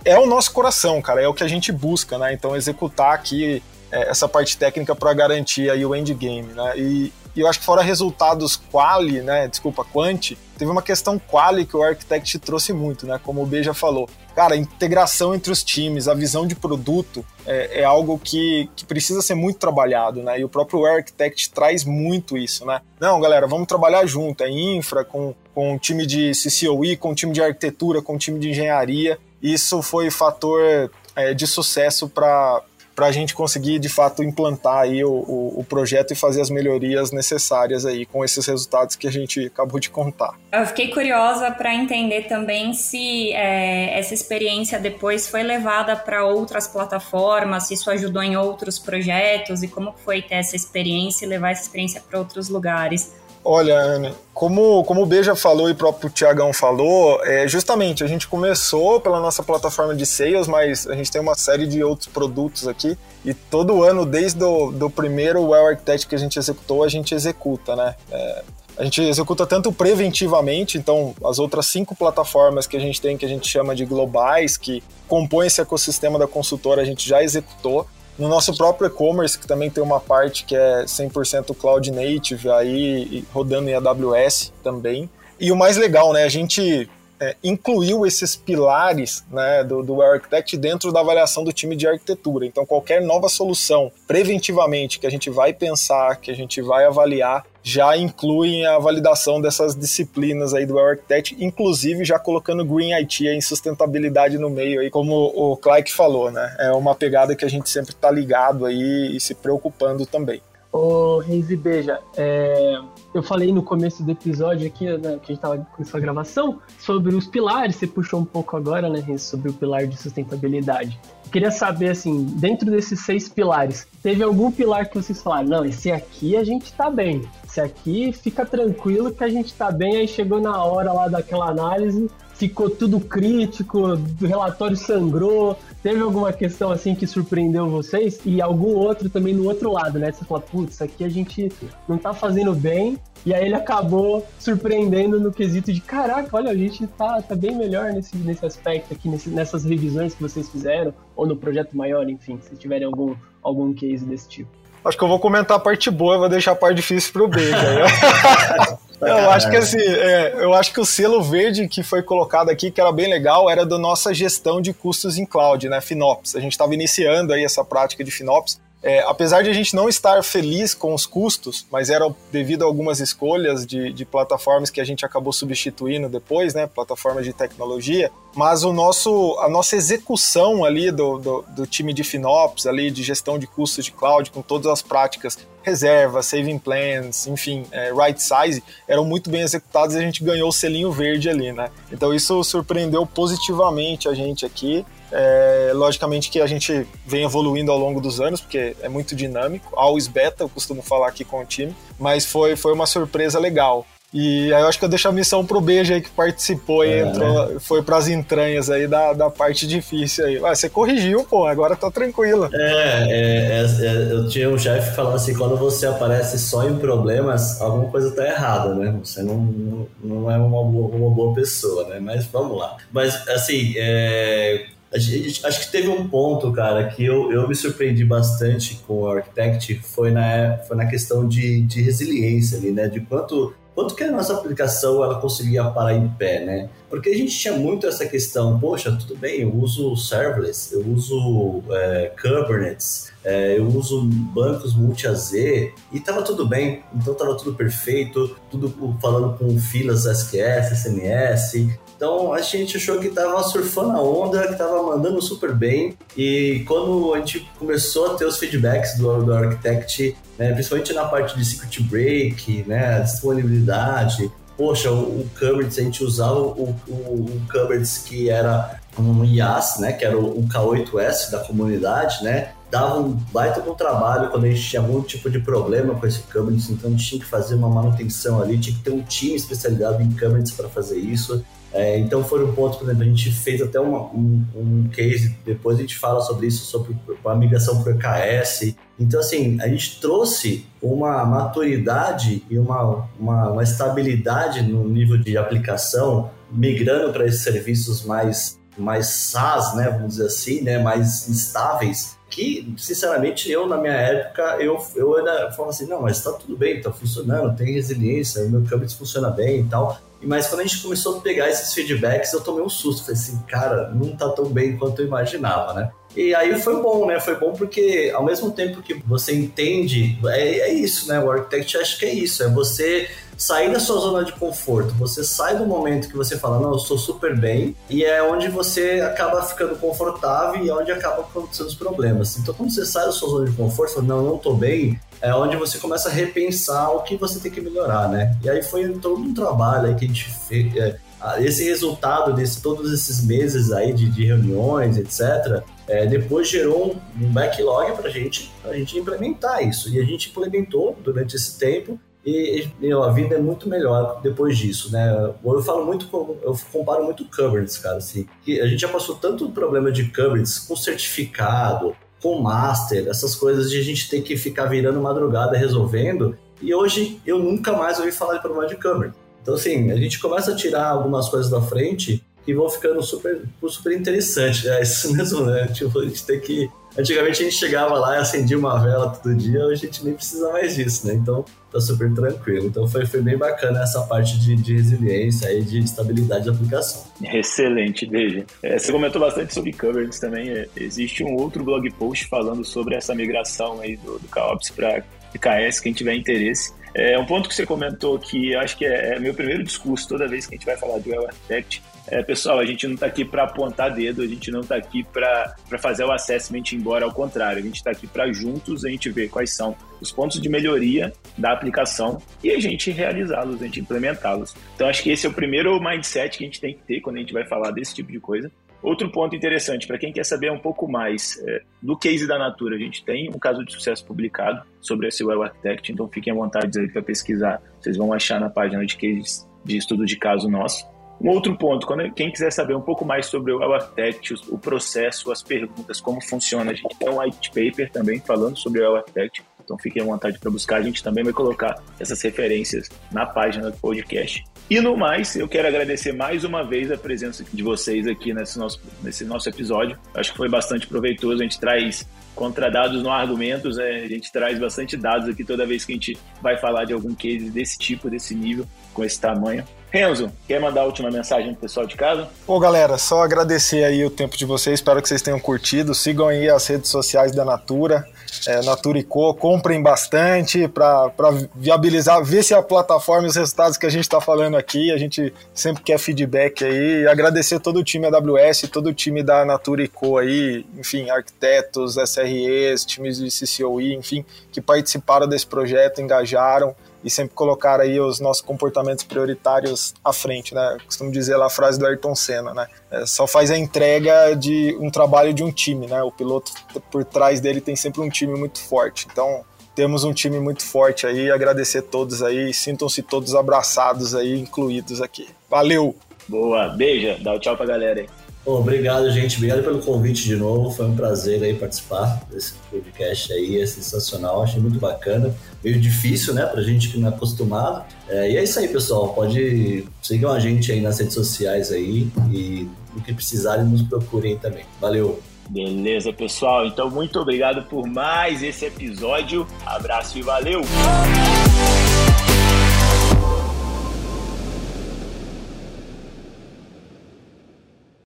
é 0.05 0.19
o 0.19 0.27
nosso 0.27 0.53
coração, 0.53 1.01
cara, 1.01 1.23
é 1.23 1.29
o 1.29 1.35
que 1.35 1.45
a 1.45 1.49
gente 1.49 1.71
busca, 1.71 2.19
né? 2.19 2.33
Então, 2.33 2.57
executar 2.57 3.15
aqui 3.15 3.63
é, 3.93 4.09
essa 4.09 4.27
parte 4.27 4.57
técnica 4.57 4.95
para 4.97 5.13
garantir 5.13 5.71
aí 5.71 5.85
o 5.85 5.95
endgame, 5.95 6.55
né? 6.55 6.73
E, 6.77 7.13
e, 7.37 7.41
eu 7.41 7.47
acho 7.47 7.59
que 7.59 7.65
fora 7.65 7.83
resultados 7.83 8.57
quali, 8.57 9.21
né? 9.21 9.47
Desculpa, 9.47 9.85
quanti, 9.85 10.37
teve 10.57 10.71
uma 10.71 10.83
questão 10.83 11.19
quali 11.19 11.67
que 11.67 11.77
o 11.77 11.83
Architect 11.83 12.39
trouxe 12.39 12.73
muito, 12.73 13.07
né? 13.07 13.21
Como 13.23 13.43
o 13.43 13.47
B 13.47 13.63
já 13.63 13.75
falou. 13.75 14.09
Cara, 14.35 14.55
a 14.55 14.57
integração 14.57 15.35
entre 15.35 15.53
os 15.53 15.63
times, 15.63 16.09
a 16.09 16.15
visão 16.15 16.47
de 16.47 16.55
produto 16.55 17.23
é, 17.47 17.81
é 17.81 17.85
algo 17.85 18.19
que, 18.19 18.71
que, 18.75 18.87
precisa 18.87 19.21
ser 19.21 19.35
muito 19.35 19.59
trabalhado, 19.59 20.23
né? 20.23 20.41
E 20.41 20.45
o 20.45 20.49
próprio 20.49 20.87
Architect 20.87 21.51
traz 21.51 21.85
muito 21.85 22.39
isso, 22.39 22.65
né? 22.65 22.81
Não, 22.99 23.21
galera, 23.21 23.47
vamos 23.47 23.69
trabalhar 23.69 24.07
junto. 24.07 24.43
É 24.43 24.51
infra 24.51 25.05
com, 25.05 25.35
com 25.55 25.75
o 25.75 25.79
time 25.79 26.07
de 26.07 26.33
CCOE, 26.33 26.97
com 26.97 27.11
o 27.11 27.15
time 27.15 27.33
de 27.33 27.43
arquitetura, 27.43 28.01
com 28.01 28.15
o 28.15 28.19
time 28.19 28.41
de 28.41 28.49
engenharia. 28.49 29.19
Isso 29.43 29.83
foi 29.83 30.11
fator 30.11 30.91
é, 31.15 31.35
de 31.35 31.47
sucesso 31.47 32.09
para 32.09 32.63
para 32.95 33.07
a 33.07 33.13
gente 33.13 33.35
conseguir 33.35 33.79
de 33.79 33.89
fato 33.89 34.23
implantar 34.23 34.81
aí 34.81 35.05
o, 35.05 35.11
o, 35.11 35.61
o, 35.61 35.65
projeto 35.65 36.13
e 36.13 36.15
fazer 36.15 36.41
as 36.41 36.51
melhorias 36.51 37.11
necessárias 37.11 37.87
aí 37.87 38.05
com 38.05 38.25
esses 38.25 38.47
resultados 38.47 38.97
que 38.97 39.07
a 39.07 39.11
gente 39.11 39.47
acabou 39.47 39.81
de 39.81 39.91
contar. 39.91 40.35
Eu 40.53 40.67
fiquei 40.67 40.89
curiosa 40.89 41.51
para 41.51 41.75
entender 41.75 42.23
também 42.23 42.75
se 42.75 43.33
é, 43.33 43.99
essa 43.99 44.15
experiência 44.15 44.79
depois 44.79 45.29
foi 45.29 45.43
levada 45.43 45.97
para 45.97 46.25
outras 46.25 46.69
plataformas, 46.69 47.69
se 47.69 47.75
isso 47.75 47.91
ajudou 47.91 48.23
em 48.23 48.37
outros 48.37 48.79
projetos 48.79 49.63
e 49.63 49.69
como 49.69 49.95
foi 50.05 50.23
ter 50.23 50.37
essa 50.37 50.57
experiência 50.57 51.25
e 51.25 51.29
levar 51.29 51.51
essa 51.51 51.63
experiência 51.63 52.01
para 52.01 52.19
outros 52.19 52.49
lugares. 52.49 53.22
Olha, 53.45 53.77
Ana, 53.77 54.15
como, 54.33 54.85
como 54.85 55.03
o 55.03 55.07
Beja 55.07 55.35
falou 55.35 55.69
e 55.69 55.73
o 55.73 55.75
próprio 55.75 56.09
Tiagão 56.09 56.53
falou, 56.53 57.21
é, 57.25 57.49
justamente 57.49 58.05
a 58.05 58.07
gente 58.07 58.29
começou 58.29 59.01
pela 59.01 59.19
nossa 59.19 59.43
plataforma 59.43 59.95
de 59.95 60.07
sales, 60.07 60.47
mas 60.47 60.87
a 60.87 60.95
gente 60.95 61.11
tem 61.11 61.21
uma 61.21 61.35
série 61.35 61.67
de 61.67 61.83
outros 61.83 62.09
produtos 62.09 62.69
aqui 62.69 62.97
e 63.25 63.35
todo 63.35 63.83
ano, 63.83 64.07
desde 64.07 64.43
o 64.45 64.71
do 64.71 64.89
primeiro 64.89 65.43
Well 65.43 65.67
Architect 65.67 66.07
que 66.07 66.15
a 66.15 66.19
gente 66.19 66.39
executou, 66.39 66.85
a 66.85 66.89
gente 66.89 67.15
executa, 67.15 67.75
né? 67.75 67.95
É, 68.13 68.43
a 68.77 68.85
gente 68.85 69.03
executa 69.03 69.47
tanto 69.47 69.71
preventivamente, 69.71 70.79
então 70.79 71.15
as 71.25 71.39
outras 71.39 71.67
cinco 71.67 71.95
plataformas 71.95 72.67
que 72.67 72.77
a 72.77 72.81
gente 72.81 73.01
tem, 73.01 73.17
que 73.17 73.25
a 73.27 73.29
gente 73.29 73.47
chama 73.47 73.75
de 73.75 73.85
globais, 73.85 74.57
que 74.57 74.83
compõem 75.07 75.47
esse 75.47 75.61
ecossistema 75.61 76.19
da 76.19 76.27
consultora, 76.27 76.81
a 76.81 76.85
gente 76.85 77.07
já 77.07 77.23
executou. 77.23 77.87
No 78.19 78.29
nosso 78.29 78.55
próprio 78.57 78.89
e-commerce, 78.89 79.39
que 79.39 79.47
também 79.47 79.71
tem 79.71 79.83
uma 79.83 79.99
parte 79.99 80.45
que 80.45 80.55
é 80.55 80.85
100% 80.85 81.57
cloud 81.57 81.91
native, 81.91 82.51
aí 82.51 83.25
rodando 83.33 83.69
em 83.69 83.75
AWS 83.75 84.53
também. 84.63 85.09
E 85.41 85.51
o 85.51 85.57
mais 85.57 85.77
legal, 85.77 86.13
né, 86.13 86.25
a 86.25 86.29
gente 86.29 86.89
é, 87.23 87.37
incluiu 87.45 88.05
esses 88.05 88.35
pilares 88.35 89.25
né, 89.31 89.63
do, 89.63 89.81
do 89.81 90.03
Architect 90.03 90.57
dentro 90.57 90.91
da 90.91 90.99
avaliação 90.99 91.45
do 91.45 91.53
time 91.53 91.77
de 91.77 91.87
arquitetura. 91.87 92.45
Então, 92.45 92.67
qualquer 92.67 93.01
nova 93.01 93.29
solução, 93.29 93.93
preventivamente, 94.09 94.99
que 94.99 95.07
a 95.07 95.11
gente 95.11 95.31
vai 95.31 95.53
pensar, 95.53 96.17
que 96.17 96.33
a 96.33 96.35
gente 96.35 96.61
vai 96.61 96.85
avaliar, 96.85 97.47
já 97.63 97.97
incluem 97.97 98.67
a 98.67 98.77
validação 98.81 99.41
dessas 99.41 99.77
disciplinas 99.77 100.53
aí 100.53 100.67
do 100.67 100.77
Architect, 100.81 101.37
inclusive 101.39 102.05
já 102.05 102.19
colocando 102.19 102.65
Green 102.65 102.93
IT 102.93 103.29
em 103.29 103.41
sustentabilidade 103.41 104.37
no 104.37 104.51
meio 104.51 104.81
aí, 104.81 104.91
como 104.91 105.15
o 105.15 105.57
Clark 105.57 105.93
falou, 105.93 106.29
né? 106.33 106.57
É 106.59 106.73
uma 106.73 106.93
pegada 106.93 107.37
que 107.37 107.45
a 107.45 107.49
gente 107.49 107.71
sempre 107.71 107.93
está 107.93 108.11
ligado 108.11 108.67
aí 108.67 109.17
e 109.17 109.21
se 109.21 109.33
preocupando 109.33 110.05
também. 110.05 110.43
Ô, 110.73 111.23
e 111.29 111.55
Beija, 111.55 112.01
é, 112.17 112.81
eu 113.13 113.23
falei 113.23 113.53
no 113.53 113.63
começo 113.63 114.03
do 114.03 114.11
episódio 114.11 114.67
aqui, 114.67 114.87
né, 114.87 114.97
que 114.99 115.05
a 115.05 115.11
gente 115.11 115.33
estava 115.33 115.59
com 115.59 115.97
a 115.97 116.01
gravação, 116.01 116.61
sobre 116.79 117.15
os 117.15 117.27
pilares, 117.27 117.77
você 117.77 117.87
puxou 117.87 118.21
um 118.21 118.25
pouco 118.25 118.57
agora, 118.57 118.89
né, 118.89 119.01
Reis, 119.01 119.21
sobre 119.21 119.51
o 119.51 119.53
pilar 119.53 119.87
de 119.87 119.99
sustentabilidade. 119.99 120.99
Eu 121.27 121.31
queria 121.31 121.51
saber, 121.51 121.91
assim, 121.91 122.25
dentro 122.25 122.71
desses 122.71 123.01
seis 123.01 123.29
pilares, 123.29 123.87
teve 124.03 124.23
algum 124.23 124.51
pilar 124.51 124.89
que 124.89 124.95
vocês 124.95 125.23
falaram, 125.23 125.47
não, 125.47 125.65
esse 125.65 125.93
aqui 125.93 126.39
a 126.39 126.43
gente 126.43 126.65
está 126.65 126.89
bem, 126.89 127.21
esse 127.47 127.61
aqui 127.61 128.11
fica 128.11 128.47
tranquilo 128.47 129.13
que 129.13 129.25
a 129.25 129.29
gente 129.29 129.49
está 129.49 129.71
bem, 129.71 129.99
aí 129.99 130.09
chegou 130.09 130.41
na 130.41 130.65
hora 130.65 130.91
lá 130.91 131.07
daquela 131.07 131.51
análise, 131.51 132.11
ficou 132.43 132.69
tudo 132.69 132.99
crítico, 132.99 133.79
o 133.81 134.27
relatório 134.27 134.77
sangrou. 134.77 135.57
Teve 135.81 136.01
alguma 136.01 136.33
questão 136.33 136.73
assim 136.73 136.93
que 136.93 137.07
surpreendeu 137.07 137.71
vocês? 137.71 138.21
E 138.25 138.43
algum 138.43 138.75
outro 138.75 139.09
também 139.09 139.33
no 139.33 139.45
outro 139.45 139.71
lado, 139.71 139.97
né? 139.97 140.11
Você 140.11 140.25
fala, 140.25 140.41
putz, 140.41 140.83
aqui 140.83 141.05
a 141.05 141.09
gente 141.09 141.53
não 141.89 141.97
tá 141.97 142.13
fazendo 142.13 142.53
bem. 142.53 142.99
E 143.25 143.33
aí 143.33 143.45
ele 143.45 143.55
acabou 143.55 144.27
surpreendendo 144.41 145.21
no 145.21 145.31
quesito 145.31 145.73
de 145.73 145.81
caraca, 145.81 146.29
olha, 146.33 146.51
a 146.51 146.57
gente 146.57 146.85
tá, 146.89 147.23
tá 147.23 147.37
bem 147.37 147.55
melhor 147.55 147.93
nesse, 147.93 148.17
nesse 148.17 148.45
aspecto 148.45 148.93
aqui, 148.93 149.09
nesse, 149.09 149.31
nessas 149.31 149.65
revisões 149.65 150.13
que 150.13 150.21
vocês 150.21 150.49
fizeram, 150.49 150.93
ou 151.15 151.25
no 151.25 151.37
projeto 151.37 151.77
maior, 151.77 152.09
enfim, 152.11 152.41
se 152.43 152.57
tiverem 152.57 152.89
algum, 152.89 153.15
algum 153.41 153.73
case 153.73 154.05
desse 154.05 154.29
tipo. 154.29 154.62
Acho 154.85 154.99
que 154.99 155.05
eu 155.05 155.09
vou 155.09 155.21
comentar 155.21 155.57
a 155.57 155.61
parte 155.61 155.91
boa, 155.91 156.19
vou 156.19 156.29
deixar 156.29 156.53
a 156.53 156.57
parte 156.57 156.77
difícil 156.77 157.13
pro 157.13 157.29
beijo. 157.29 157.57
Eu 159.03 159.31
acho 159.31 159.51
que 159.51 159.57
assim, 159.57 159.81
é, 159.81 160.45
eu 160.45 160.55
acho 160.55 160.73
que 160.73 160.81
o 160.81 160.85
selo 160.85 161.21
verde 161.25 161.67
que 161.67 161.83
foi 161.83 162.05
colocado 162.05 162.51
aqui, 162.51 162.71
que 162.71 162.81
era 162.81 162.93
bem 162.93 163.11
legal, 163.11 163.51
era 163.51 163.67
da 163.67 163.77
nossa 163.77 164.15
gestão 164.15 164.61
de 164.61 164.73
custos 164.73 165.19
em 165.19 165.27
cloud, 165.27 165.69
né? 165.69 165.81
FinOps. 165.81 166.37
A 166.37 166.41
gente 166.41 166.53
estava 166.53 166.73
iniciando 166.73 167.33
aí 167.33 167.45
essa 167.45 167.65
prática 167.65 168.05
de 168.05 168.13
FinOps. 168.13 168.61
É, 168.83 169.01
apesar 169.07 169.43
de 169.43 169.51
a 169.51 169.53
gente 169.53 169.77
não 169.77 169.89
estar 169.89 170.23
feliz 170.25 170.75
com 170.75 170.93
os 170.93 171.07
custos, 171.07 171.65
mas 171.71 171.89
era 171.89 172.13
devido 172.33 172.63
a 172.63 172.67
algumas 172.67 172.99
escolhas 172.99 173.65
de, 173.65 173.93
de 173.93 174.05
plataformas 174.05 174.71
que 174.71 174.81
a 174.81 174.85
gente 174.85 175.07
acabou 175.07 175.33
substituindo 175.33 176.09
depois, 176.09 176.53
né, 176.53 176.67
plataformas 176.67 177.25
de 177.25 177.33
tecnologia, 177.33 178.11
mas 178.35 178.65
o 178.65 178.73
nosso, 178.73 179.39
a 179.39 179.49
nossa 179.49 179.77
execução 179.77 180.65
ali 180.65 180.91
do, 180.91 181.19
do, 181.19 181.45
do 181.49 181.67
time 181.67 181.93
de 181.93 182.03
FinOps, 182.03 182.67
ali 182.67 182.91
de 182.91 183.05
gestão 183.05 183.39
de 183.39 183.47
custos 183.47 183.85
de 183.85 183.93
cloud, 183.93 184.33
com 184.33 184.43
todas 184.43 184.67
as 184.67 184.83
práticas, 184.83 185.39
reserva, 185.63 186.21
saving 186.21 186.59
plans, 186.59 187.29
enfim, 187.29 187.65
é, 187.71 187.93
right 187.93 188.21
size, 188.21 188.65
eram 188.89 189.05
muito 189.05 189.31
bem 189.31 189.43
executadas 189.43 189.95
e 189.95 189.99
a 189.99 190.03
gente 190.03 190.25
ganhou 190.25 190.49
o 190.49 190.53
selinho 190.53 190.91
verde 190.91 191.31
ali, 191.31 191.53
né? 191.53 191.71
Então 191.93 192.13
isso 192.13 192.43
surpreendeu 192.43 193.07
positivamente 193.07 194.09
a 194.09 194.15
gente 194.15 194.45
aqui 194.45 194.85
é, 195.13 195.73
logicamente 195.75 196.31
que 196.31 196.41
a 196.41 196.47
gente 196.47 196.87
vem 197.07 197.25
evoluindo 197.25 197.71
ao 197.71 197.79
longo 197.79 198.01
dos 198.01 198.21
anos, 198.21 198.41
porque 198.41 198.75
é 198.81 198.89
muito 198.89 199.15
dinâmico. 199.15 199.73
Always 199.77 200.09
beta, 200.09 200.43
eu 200.43 200.49
costumo 200.49 200.83
falar 200.83 201.09
aqui 201.09 201.25
com 201.25 201.41
o 201.41 201.45
time, 201.45 201.75
mas 201.99 202.25
foi, 202.25 202.57
foi 202.57 202.73
uma 202.73 202.87
surpresa 202.87 203.39
legal. 203.39 203.87
E 204.13 204.53
aí 204.53 204.61
eu 204.61 204.69
acho 204.69 204.79
que 204.79 204.85
eu 204.85 204.91
deixo 204.91 205.09
a 205.09 205.13
missão 205.13 205.45
pro 205.45 205.59
Beijo 205.59 205.95
aí 205.95 206.03
que 206.03 206.11
participou 206.11 206.85
e 206.85 206.91
é, 206.91 207.01
entrou, 207.01 207.59
foi 207.59 207.83
pras 207.83 208.09
entranhas 208.09 208.69
aí 208.69 208.87
da, 208.87 209.15
da 209.15 209.31
parte 209.31 209.67
difícil 209.67 210.27
aí. 210.27 210.39
Ué, 210.39 210.55
você 210.55 210.69
corrigiu, 210.69 211.25
pô, 211.25 211.47
agora 211.47 211.75
tá 211.75 211.91
tranquilo. 211.91 212.51
É, 212.53 213.07
é, 213.09 213.63
é, 213.63 213.87
é 213.87 214.13
eu 214.13 214.29
tinha 214.29 214.51
um 214.51 214.59
chefe 214.59 214.95
falando 214.95 215.17
assim, 215.17 215.35
quando 215.35 215.57
você 215.57 215.87
aparece 215.87 216.39
só 216.39 216.69
em 216.69 216.77
problemas, 216.77 217.59
alguma 217.59 217.91
coisa 217.91 218.15
tá 218.15 218.27
errada, 218.27 218.75
né? 218.75 218.95
Você 219.03 219.23
não, 219.23 219.37
não, 219.37 219.89
não 220.05 220.31
é 220.31 220.37
uma 220.37 220.63
boa, 220.63 220.95
uma 220.95 221.11
boa 221.11 221.35
pessoa, 221.35 221.89
né? 221.89 221.99
Mas 221.99 222.27
vamos 222.27 222.59
lá. 222.59 222.77
Mas, 222.93 223.27
assim, 223.29 223.73
é, 223.79 224.67
acho 224.95 225.61
que 225.61 225.73
teve 225.73 225.89
um 225.89 226.09
ponto, 226.09 226.53
cara, 226.53 226.89
que 226.89 227.05
eu, 227.05 227.33
eu 227.33 227.49
me 227.49 227.55
surpreendi 227.55 228.05
bastante 228.05 228.77
com 228.87 229.03
o 229.03 229.09
Architect, 229.09 229.81
foi 229.83 230.11
na, 230.11 230.59
foi 230.69 230.77
na 230.77 230.87
questão 230.87 231.27
de, 231.27 231.63
de 231.63 231.81
resiliência 231.81 232.59
ali, 232.59 232.71
né? 232.71 232.89
De 232.89 233.01
quanto, 233.01 233.55
quanto 233.75 233.95
que 233.95 234.05
a 234.05 234.11
nossa 234.11 234.35
aplicação 234.35 235.03
ela 235.03 235.19
conseguia 235.19 235.65
parar 235.65 235.95
em 235.95 236.09
pé, 236.09 236.45
né? 236.45 236.69
Porque 236.91 237.09
a 237.09 237.17
gente 237.17 237.37
tinha 237.39 237.55
muito 237.55 237.87
essa 237.87 238.05
questão, 238.05 238.61
poxa, 238.61 238.93
tudo 238.93 239.17
bem, 239.17 239.41
eu 239.41 239.55
uso 239.57 239.97
serverless, 239.97 240.75
eu 240.75 240.87
uso 240.87 241.63
é, 241.71 242.13
Kubernetes, 242.21 243.11
é, 243.25 243.59
eu 243.59 243.67
uso 243.69 244.03
bancos 244.03 244.75
multi-AZ 244.75 245.33
e 245.33 246.01
tava 246.05 246.23
tudo 246.23 246.47
bem, 246.47 246.83
então 246.95 247.15
tava 247.15 247.35
tudo 247.35 247.55
perfeito, 247.55 248.37
tudo 248.51 248.95
falando 249.01 249.39
com 249.39 249.59
filas 249.59 250.05
SQS, 250.05 250.83
SMS, 250.83 251.71
então 252.03 252.33
a 252.33 252.41
gente 252.41 252.77
achou 252.77 252.99
que 252.99 253.11
tava 253.11 253.41
surfando 253.45 253.93
a 253.93 254.03
onda, 254.03 254.49
que 254.49 254.57
tava 254.57 254.83
mandando 254.83 255.23
super 255.23 255.55
bem. 255.55 255.97
E 256.17 256.65
quando 256.67 257.15
a 257.15 257.19
gente 257.19 257.49
começou 257.57 258.11
a 258.11 258.15
ter 258.15 258.25
os 258.25 258.39
feedbacks 258.39 258.99
do, 258.99 259.25
do 259.25 259.33
Architect, 259.33 260.17
né, 260.37 260.53
principalmente 260.53 260.93
na 260.93 261.05
parte 261.05 261.39
de 261.39 261.45
secret 261.45 261.81
break, 261.85 262.65
né, 262.67 262.99
disponibilidade, 263.03 264.29
poxa, 264.57 264.91
o, 264.91 265.21
o 265.21 265.31
Kubernetes, 265.39 265.79
a 265.79 265.83
gente 265.83 266.03
usava 266.03 266.41
o, 266.41 266.77
o, 266.89 266.93
o 266.93 267.43
Kubernetes 267.49 267.99
que 267.99 268.29
era 268.29 268.81
um 268.99 269.25
IaaS, 269.25 269.79
né, 269.79 269.93
que 269.93 270.05
era 270.05 270.19
o, 270.19 270.41
o 270.41 270.49
K8S 270.49 271.31
da 271.31 271.39
comunidade, 271.39 272.25
né, 272.25 272.51
dava 272.69 272.99
um 272.99 273.13
baita 273.33 273.63
de 273.63 273.71
um 273.71 273.75
trabalho 273.75 274.29
quando 274.29 274.47
a 274.47 274.51
gente 274.51 274.69
tinha 274.69 274.83
algum 274.83 275.03
tipo 275.03 275.31
de 275.31 275.39
problema 275.39 275.95
com 275.95 276.05
esse 276.05 276.19
Kubernetes, 276.23 276.69
então 276.69 276.89
a 276.89 276.93
gente 276.95 277.09
tinha 277.09 277.21
que 277.21 277.29
fazer 277.29 277.55
uma 277.55 277.69
manutenção 277.69 278.43
ali, 278.43 278.59
tinha 278.59 278.77
que 278.77 278.83
ter 278.83 278.91
um 278.91 279.03
time 279.03 279.37
especializado 279.37 280.03
em 280.03 280.11
Kubernetes 280.11 280.51
para 280.51 280.69
fazer 280.69 280.99
isso. 280.99 281.45
É, 281.73 281.99
então 281.99 282.23
foi 282.23 282.45
um 282.45 282.53
ponto, 282.53 282.77
por 282.79 282.85
exemplo, 282.85 283.03
a 283.03 283.07
gente 283.07 283.33
fez 283.33 283.63
até 283.63 283.81
uma, 283.81 284.03
um, 284.15 284.45
um 284.55 284.89
case, 284.93 285.37
depois 285.45 285.79
a 285.79 285.81
gente 285.81 285.97
fala 285.97 286.21
sobre 286.21 286.47
isso, 286.47 286.67
sobre 286.67 286.95
a 287.25 287.35
migração 287.35 287.83
para 287.83 287.93
o 287.93 287.97
EKS. 287.97 288.75
Então, 288.99 289.21
assim, 289.21 289.59
a 289.61 289.69
gente 289.69 289.99
trouxe 290.01 290.67
uma 290.83 291.25
maturidade 291.25 292.45
e 292.51 292.59
uma, 292.59 293.09
uma, 293.19 293.51
uma 293.51 293.63
estabilidade 293.63 294.63
no 294.63 294.87
nível 294.87 295.17
de 295.17 295.37
aplicação, 295.39 296.31
migrando 296.51 297.11
para 297.13 297.27
esses 297.27 297.43
serviços 297.43 298.05
mais, 298.05 298.61
mais 298.77 299.07
SaaS, 299.07 299.75
né, 299.75 299.89
vamos 299.89 300.09
dizer 300.09 300.27
assim, 300.27 300.61
né, 300.61 300.79
mais 300.79 301.27
estáveis, 301.27 302.19
que, 302.29 302.75
sinceramente, 302.79 303.51
eu, 303.51 303.67
na 303.67 303.77
minha 303.77 303.93
época, 303.93 304.57
eu, 304.59 304.79
eu 304.97 305.17
ainda 305.17 305.51
falava 305.53 305.71
assim, 305.71 305.87
não, 305.87 306.03
mas 306.03 306.19
está 306.19 306.33
tudo 306.33 306.57
bem, 306.57 306.79
está 306.79 306.91
funcionando, 306.91 307.57
tem 307.57 307.75
resiliência, 307.75 308.45
o 308.45 308.51
meu 308.51 308.63
câmbio 308.63 308.89
funciona 308.91 309.31
bem 309.31 309.61
e 309.61 309.65
tal. 309.65 309.99
Mas 310.23 310.47
quando 310.47 310.61
a 310.61 310.63
gente 310.65 310.81
começou 310.81 311.19
a 311.19 311.21
pegar 311.21 311.49
esses 311.49 311.75
feedbacks, 311.75 312.33
eu 312.33 312.41
tomei 312.41 312.63
um 312.63 312.69
susto. 312.69 313.03
Falei 313.03 313.21
assim, 313.21 313.43
cara, 313.49 313.91
não 313.91 314.17
tá 314.17 314.29
tão 314.31 314.47
bem 314.47 314.77
quanto 314.77 315.03
eu 315.03 315.07
imaginava, 315.07 315.75
né? 315.75 315.93
E 316.17 316.35
aí 316.35 316.61
foi 316.61 316.81
bom, 316.83 317.07
né? 317.07 317.19
Foi 317.21 317.37
bom 317.37 317.53
porque 317.53 318.13
ao 318.15 318.25
mesmo 318.25 318.51
tempo 318.51 318.83
que 318.83 318.95
você 319.07 319.35
entende, 319.35 320.19
é, 320.27 320.59
é 320.59 320.73
isso, 320.73 321.09
né? 321.09 321.19
O 321.19 321.31
architect 321.31 321.79
acho 321.79 321.99
que 321.99 322.05
é 322.05 322.13
isso, 322.13 322.43
é 322.43 322.49
você 322.49 323.09
sair 323.37 323.73
da 323.73 323.81
sua 323.81 323.99
zona 323.99 324.25
de 324.25 324.33
conforto. 324.33 324.95
Você 324.95 325.25
sai 325.25 325.57
do 325.57 325.67
momento 325.67 326.09
que 326.09 326.17
você 326.17 326.39
fala, 326.39 326.61
não, 326.61 326.71
eu 326.71 326.77
estou 326.77 326.97
super 326.97 327.37
bem, 327.37 327.75
e 327.91 328.05
é 328.05 328.23
onde 328.23 328.49
você 328.49 329.01
acaba 329.01 329.43
ficando 329.43 329.75
confortável 329.77 330.63
e 330.63 330.69
é 330.69 330.75
onde 330.75 330.93
acaba 330.93 331.23
acontecendo 331.23 331.67
os 331.67 331.75
problemas. 331.75 332.37
Então, 332.39 332.55
quando 332.55 332.73
você 332.73 332.85
sai 332.87 333.07
da 333.07 333.13
sua 333.13 333.31
zona 333.31 333.51
de 333.51 333.57
conforto, 333.57 333.95
fala, 333.95 334.07
não, 334.07 334.23
não 334.23 334.37
estou 334.37 334.55
bem, 334.55 335.01
é 335.21 335.35
onde 335.35 335.57
você 335.57 335.79
começa 335.79 336.09
a 336.09 336.13
repensar 336.13 336.91
o 336.91 337.03
que 337.03 337.17
você 337.17 337.41
tem 337.41 337.51
que 337.51 337.61
melhorar, 337.61 338.09
né? 338.09 338.37
E 338.43 338.51
aí 338.51 338.63
foi 338.63 338.89
todo 338.99 339.21
um 339.21 339.35
trabalho 339.35 339.89
aí 339.89 339.95
que 339.95 340.05
a 340.05 340.09
gente 340.09 340.29
fez. 340.49 340.77
É, 340.77 340.97
esse 341.39 341.65
resultado 341.65 342.33
desse 342.33 342.61
todos 342.61 342.93
esses 342.93 343.25
meses 343.25 343.71
aí 343.71 343.93
de, 343.93 344.11
de 344.11 344.25
reuniões, 344.25 344.97
etc., 344.97 345.63
é, 345.93 346.07
depois 346.07 346.49
gerou 346.49 346.97
um, 347.21 347.27
backlog 347.33 347.93
para 347.93 348.09
gente, 348.09 348.51
a 348.65 348.73
gente 348.73 348.99
implementar 348.99 349.63
isso. 349.63 349.95
E 349.95 350.01
a 350.01 350.05
gente 350.05 350.31
implementou 350.31 350.97
durante 351.05 351.37
esse 351.37 351.59
tempo 351.59 352.01
E, 352.25 352.67
meu, 352.81 353.03
a 353.03 353.13
vida 353.13 353.35
é 353.35 353.39
muito 353.39 353.69
melhor 353.69 354.21
depois 354.23 354.57
disso, 354.57 354.91
né? 354.91 355.35
Eu 355.45 355.63
falo 355.63 355.85
muito, 355.85 356.09
eu 356.43 356.57
comparo 356.73 357.05
muito 357.05 357.27
Kubernetes, 357.27 357.77
cara, 357.77 357.99
assim. 357.99 358.27
Que 358.43 358.59
a 358.61 358.67
gente 358.67 358.81
já 358.81 358.89
passou 358.89 359.17
tanto 359.17 359.51
problema 359.51 359.93
de 359.93 360.05
Kubernetes 360.05 360.61
com 360.61 360.75
certificado, 360.75 361.95
com 362.23 362.41
master, 362.41 363.09
essas 363.09 363.35
coisas 363.35 363.71
de 363.71 363.79
a 363.79 363.83
gente 363.83 364.09
ter 364.09 364.23
que 364.23 364.35
ficar 364.37 364.67
virando 364.67 365.01
madrugada 365.01 365.59
resolvendo. 365.59 366.39
E 366.63 366.73
hoje 366.73 367.21
eu 367.27 367.39
nunca 367.39 367.73
mais 367.73 367.99
ouvi 367.99 368.13
falar 368.13 368.37
de 368.37 368.41
problema 368.41 368.67
de 368.67 368.77
Kubernetes. 368.77 369.21
Então, 369.43 369.55
assim, 369.55 369.91
a 369.91 369.97
gente 369.97 370.21
começa 370.21 370.53
a 370.53 370.57
tirar 370.57 370.89
algumas 370.89 371.29
coisas 371.29 371.51
da 371.51 371.61
frente 371.61 372.25
que 372.45 372.55
vão 372.55 372.69
ficando 372.69 373.03
super, 373.03 373.43
super 373.69 373.93
interessantes. 373.93 374.67
É 374.67 374.81
isso 374.83 375.15
mesmo, 375.15 375.47
né? 375.47 375.67
Tipo, 375.69 376.01
a 376.01 376.05
gente 376.05 376.25
tem 376.25 376.41
que 376.41 376.71
Antigamente 376.97 377.41
a 377.41 377.45
gente 377.45 377.57
chegava 377.57 377.99
lá 377.99 378.17
e 378.17 378.19
acendia 378.19 378.59
uma 378.59 378.79
vela 378.79 379.09
todo 379.11 379.35
dia, 379.35 379.65
hoje 379.65 379.85
a 379.85 379.87
gente 379.87 380.05
nem 380.05 380.13
precisa 380.13 380.53
mais 380.53 380.75
disso, 380.75 381.07
né? 381.07 381.15
Então 381.15 381.45
tá 381.71 381.81
super 381.81 382.13
tranquilo. 382.13 382.67
Então 382.67 382.87
foi, 382.87 383.07
foi 383.07 383.23
bem 383.23 383.37
bacana 383.37 383.83
essa 383.83 384.03
parte 384.03 384.39
de, 384.39 384.55
de 384.57 384.75
resiliência 384.75 385.51
e 385.53 385.63
de 385.63 385.79
estabilidade 385.79 386.45
de 386.45 386.51
aplicação. 386.51 387.05
Excelente, 387.23 388.05
Deja. 388.05 388.45
É, 388.63 388.79
você 388.79 388.93
comentou 388.93 389.21
bastante 389.21 389.55
sobre 389.55 389.73
Kubernetes 389.73 390.21
também. 390.21 390.51
É, 390.51 390.69
existe 390.77 391.25
um 391.25 391.35
outro 391.35 391.65
blog 391.65 391.91
post 391.93 392.27
falando 392.27 392.63
sobre 392.63 392.95
essa 392.95 393.15
migração 393.15 393.81
aí 393.81 393.97
do, 393.97 394.19
do 394.19 394.29
KOps 394.29 394.71
para 394.71 395.03
KS, 395.33 395.81
quem 395.81 395.95
tiver 395.95 396.15
interesse. 396.15 396.75
É 396.95 397.19
um 397.19 397.25
ponto 397.25 397.49
que 397.49 397.55
você 397.55 397.65
comentou 397.65 398.19
que 398.19 398.55
acho 398.55 398.77
que 398.77 398.85
é, 398.85 399.15
é 399.15 399.19
meu 399.19 399.33
primeiro 399.33 399.65
discurso 399.65 400.07
toda 400.07 400.29
vez 400.29 400.47
que 400.47 400.55
a 400.55 400.59
gente 400.59 400.67
vai 400.67 400.77
falar 400.77 400.99
de 400.99 401.09
Well 401.09 401.27
Architect, 401.27 401.83
é, 402.09 402.23
pessoal, 402.23 402.59
a 402.59 402.65
gente 402.65 402.87
não 402.87 402.95
está 402.95 403.07
aqui 403.07 403.25
para 403.25 403.45
apontar 403.45 403.93
dedo, 403.95 404.23
a 404.23 404.27
gente 404.27 404.51
não 404.51 404.61
está 404.61 404.77
aqui 404.77 405.05
para 405.05 405.55
fazer 405.79 406.05
o 406.05 406.13
assessment 406.13 406.65
embora, 406.73 407.05
ao 407.05 407.13
contrário, 407.13 407.61
a 407.61 407.63
gente 407.63 407.77
está 407.77 407.91
aqui 407.91 408.07
para 408.07 408.33
juntos 408.33 408.85
a 408.85 408.89
gente 408.89 409.09
ver 409.11 409.29
quais 409.29 409.53
são 409.53 409.77
os 410.01 410.11
pontos 410.11 410.41
de 410.41 410.49
melhoria 410.49 411.13
da 411.39 411.53
aplicação 411.53 412.21
e 412.43 412.51
a 412.51 412.59
gente 412.59 412.91
realizá-los, 412.91 413.63
a 413.63 413.65
gente 413.65 413.81
implementá-los. 413.81 414.55
Então, 414.75 414.89
acho 414.89 415.03
que 415.03 415.11
esse 415.11 415.27
é 415.27 415.31
o 415.31 415.33
primeiro 415.33 415.79
mindset 415.81 416.39
que 416.39 416.45
a 416.45 416.47
gente 416.47 416.61
tem 416.61 416.75
que 416.75 416.83
ter 416.83 417.01
quando 417.01 417.17
a 417.17 417.21
gente 417.21 417.33
vai 417.33 417.47
falar 417.47 417.71
desse 417.71 417.95
tipo 417.95 418.11
de 418.11 418.19
coisa. 418.19 418.51
Outro 418.83 419.09
ponto 419.13 419.37
interessante, 419.37 419.87
para 419.87 419.97
quem 419.97 420.13
quer 420.13 420.25
saber 420.25 420.51
um 420.51 420.59
pouco 420.59 420.91
mais 420.91 421.41
é, 421.47 421.63
do 421.81 421.97
case 421.97 422.27
da 422.27 422.37
Natura, 422.37 422.75
a 422.75 422.79
gente 422.79 423.05
tem 423.05 423.31
um 423.31 423.39
caso 423.39 423.65
de 423.65 423.73
sucesso 423.73 424.05
publicado 424.05 424.61
sobre 424.81 425.07
esse 425.07 425.23
Well 425.23 425.45
Architect, 425.45 425.93
então 425.93 426.09
fiquem 426.09 426.33
à 426.33 426.37
vontade 426.37 426.89
para 426.89 427.01
pesquisar, 427.01 427.63
vocês 427.81 427.97
vão 427.97 428.13
achar 428.13 428.41
na 428.41 428.51
página 428.51 428.85
de 428.85 428.97
cases 428.97 429.49
de 429.65 429.77
estudo 429.77 430.05
de 430.05 430.17
caso 430.17 430.49
nosso. 430.49 430.85
Um 431.23 431.29
outro 431.29 431.57
ponto, 431.57 431.87
quando 431.87 432.13
quem 432.13 432.33
quiser 432.33 432.51
saber 432.51 432.75
um 432.75 432.81
pouco 432.81 433.05
mais 433.05 433.27
sobre 433.27 433.53
o 433.53 433.73
Architect, 433.73 434.35
o 434.49 434.59
processo, 434.59 435.31
as 435.31 435.41
perguntas, 435.41 436.01
como 436.01 436.21
funciona, 436.21 436.73
a 436.73 436.75
gente 436.75 436.99
tem 436.99 437.09
um 437.09 437.21
white 437.21 437.49
paper 437.51 437.93
também 437.93 438.19
falando 438.19 438.59
sobre 438.59 438.83
o 438.83 438.97
Architect, 438.97 439.41
então 439.73 439.79
fiquem 439.79 440.03
à 440.03 440.05
vontade 440.05 440.39
para 440.39 440.51
buscar. 440.51 440.77
A 440.77 440.83
gente 440.83 441.03
também 441.03 441.25
vai 441.25 441.33
colocar 441.33 441.83
essas 441.99 442.21
referências 442.21 442.91
na 443.11 443.25
página 443.25 443.71
do 443.71 443.77
podcast. 443.79 444.45
E 444.69 444.81
no 444.81 444.97
mais, 444.97 445.35
eu 445.35 445.49
quero 445.49 445.67
agradecer 445.69 446.13
mais 446.13 446.45
uma 446.45 446.63
vez 446.63 446.91
a 446.91 446.97
presença 446.97 447.45
de 447.53 447.63
vocês 447.63 448.07
aqui 448.07 448.33
nesse 448.33 448.59
nosso, 448.59 448.81
nesse 449.03 449.25
nosso 449.25 449.49
episódio. 449.49 449.99
Acho 450.15 450.33
que 450.33 450.37
foi 450.37 450.49
bastante 450.49 450.87
proveitoso. 450.87 451.41
A 451.41 451.43
gente 451.43 451.59
traz 451.59 452.07
contra 452.35 452.71
dados 452.71 453.03
no 453.03 453.11
argumentos, 453.11 453.79
é, 453.79 454.05
a 454.05 454.09
gente 454.09 454.33
traz 454.33 454.59
bastante 454.59 454.97
dados 454.97 455.29
aqui 455.29 455.45
toda 455.45 455.67
vez 455.67 455.85
que 455.85 455.93
a 455.93 455.95
gente 455.95 456.19
vai 456.41 456.57
falar 456.57 456.85
de 456.87 456.93
algum 456.93 457.15
case 457.15 457.51
desse 457.51 457.79
tipo, 457.79 458.09
desse 458.09 458.35
nível, 458.35 458.67
com 458.95 459.05
esse 459.05 459.21
tamanho. 459.21 459.65
Renzo, 459.91 460.33
quer 460.49 460.59
mandar 460.59 460.81
a 460.81 460.85
última 460.85 461.11
mensagem 461.11 461.53
pro 461.53 461.63
pessoal 461.63 461.85
de 461.85 461.95
casa? 461.95 462.27
Pô, 462.47 462.59
galera, 462.59 462.97
só 462.97 463.23
agradecer 463.23 463.85
aí 463.85 464.03
o 464.03 464.09
tempo 464.09 464.39
de 464.39 464.47
vocês, 464.47 464.81
espero 464.81 465.03
que 465.03 465.09
vocês 465.09 465.21
tenham 465.21 465.39
curtido. 465.39 465.95
Sigam 465.95 466.29
aí 466.29 466.49
as 466.49 466.67
redes 466.67 466.91
sociais 466.91 467.33
da 467.33 467.45
Natura, 467.45 468.07
é, 468.47 468.63
Natura 468.63 468.99
e 468.99 469.03
Co. 469.03 469.35
Comprem 469.35 469.83
bastante 469.83 470.67
para 470.69 471.13
viabilizar, 471.55 472.23
ver 472.25 472.43
se 472.43 472.55
a 472.55 472.63
plataforma 472.63 473.27
e 473.27 473.31
os 473.31 473.37
resultados 473.37 473.77
que 473.77 473.87
a 473.87 473.91
gente 473.91 474.03
está 474.03 474.21
falando 474.21 474.57
aqui. 474.57 474.91
A 474.93 474.97
gente 474.97 475.33
sempre 475.55 475.83
quer 475.83 475.99
feedback 475.99 476.65
aí. 476.65 477.03
E 477.03 477.09
agradecer 477.09 477.61
todo 477.61 477.79
o 477.79 477.85
time 477.85 478.07
AWS, 478.07 478.63
todo 478.73 478.89
o 478.89 478.95
time 478.95 479.23
da 479.23 479.45
Natura 479.45 479.83
e 479.83 479.89
Co. 479.89 480.19
aí, 480.19 480.65
enfim, 480.77 481.11
arquitetos, 481.11 481.97
SREs, 481.97 482.85
times 482.85 483.19
de 483.19 483.29
CCOE, 483.29 483.95
enfim, 483.95 484.25
que 484.51 484.61
participaram 484.61 485.29
desse 485.29 485.47
projeto, 485.47 486.01
engajaram 486.01 486.75
e 487.05 487.11
sempre 487.11 487.35
colocar 487.35 487.81
aí 487.81 487.99
os 488.01 488.21
nossos 488.21 488.43
comportamentos 488.43 489.05
prioritários 489.05 489.95
à 490.05 490.13
frente, 490.13 490.55
né? 490.55 490.79
costumo 490.85 491.11
dizer 491.11 491.37
lá 491.37 491.47
a 491.47 491.51
frase 491.51 491.79
do 491.79 491.87
Ayrton 491.87 492.15
Senna, 492.15 492.55
né? 492.55 492.67
É, 492.91 493.07
só 493.07 493.27
faz 493.27 493.51
a 493.51 493.59
entrega 493.59 494.35
de 494.35 494.77
um 494.81 494.91
trabalho 494.91 495.33
de 495.33 495.43
um 495.43 495.51
time, 495.51 495.87
né? 495.87 496.03
O 496.03 496.11
piloto 496.11 496.53
por 496.91 497.05
trás 497.05 497.41
dele 497.41 497.61
tem 497.61 497.77
sempre 497.77 498.01
um 498.01 498.09
time 498.09 498.39
muito 498.39 498.61
forte. 498.61 499.07
Então, 499.11 499.45
temos 499.75 500.05
um 500.05 500.13
time 500.13 500.39
muito 500.39 500.63
forte 500.65 501.07
aí, 501.07 501.31
agradecer 501.31 501.79
a 501.79 501.83
todos 501.83 502.23
aí, 502.23 502.53
sintam-se 502.53 503.03
todos 503.03 503.35
abraçados 503.35 504.15
aí, 504.15 504.39
incluídos 504.39 505.01
aqui. 505.01 505.29
Valeu! 505.49 505.97
Boa, 506.29 506.69
beija, 506.69 507.19
dá 507.21 507.33
o 507.33 507.37
um 507.37 507.41
tchau 507.41 507.57
pra 507.57 507.67
galera 507.67 508.01
aí. 508.01 508.22
Bom, 508.45 508.59
obrigado, 508.59 509.09
gente. 509.11 509.37
Obrigado 509.37 509.63
pelo 509.63 509.81
convite 509.81 510.25
de 510.25 510.35
novo. 510.35 510.71
Foi 510.71 510.87
um 510.87 510.97
prazer 510.97 511.43
aí 511.43 511.55
participar 511.55 512.23
desse 512.29 512.55
podcast 512.71 513.33
aí. 513.33 513.61
É 513.61 513.67
sensacional. 513.67 514.43
Achei 514.43 514.61
muito 514.61 514.81
bacana. 514.81 515.33
Meio 515.63 515.81
difícil, 515.81 516.35
né? 516.35 516.45
Pra 516.47 516.61
gente 516.61 516.89
que 516.89 516.99
não 516.99 517.09
é 517.09 517.15
acostumado. 517.15 517.85
É, 518.09 518.33
e 518.33 518.37
é 518.37 518.43
isso 518.43 518.59
aí, 518.59 518.67
pessoal. 518.67 519.15
Pode 519.15 519.87
seguir 520.03 520.27
a 520.27 520.39
gente 520.41 520.73
aí 520.73 520.81
nas 520.81 520.99
redes 520.99 521.15
sociais 521.15 521.71
aí. 521.71 522.09
E 522.33 522.69
o 522.97 523.01
que 523.01 523.15
precisarem, 523.15 523.65
nos 523.65 523.83
procurem 523.83 524.37
também. 524.37 524.65
Valeu! 524.81 525.23
Beleza, 525.49 526.13
pessoal. 526.13 526.67
Então, 526.67 526.91
muito 526.91 527.21
obrigado 527.21 527.63
por 527.69 527.87
mais 527.87 528.43
esse 528.43 528.65
episódio. 528.65 529.47
Abraço 529.67 530.19
e 530.19 530.23
valeu! 530.23 530.63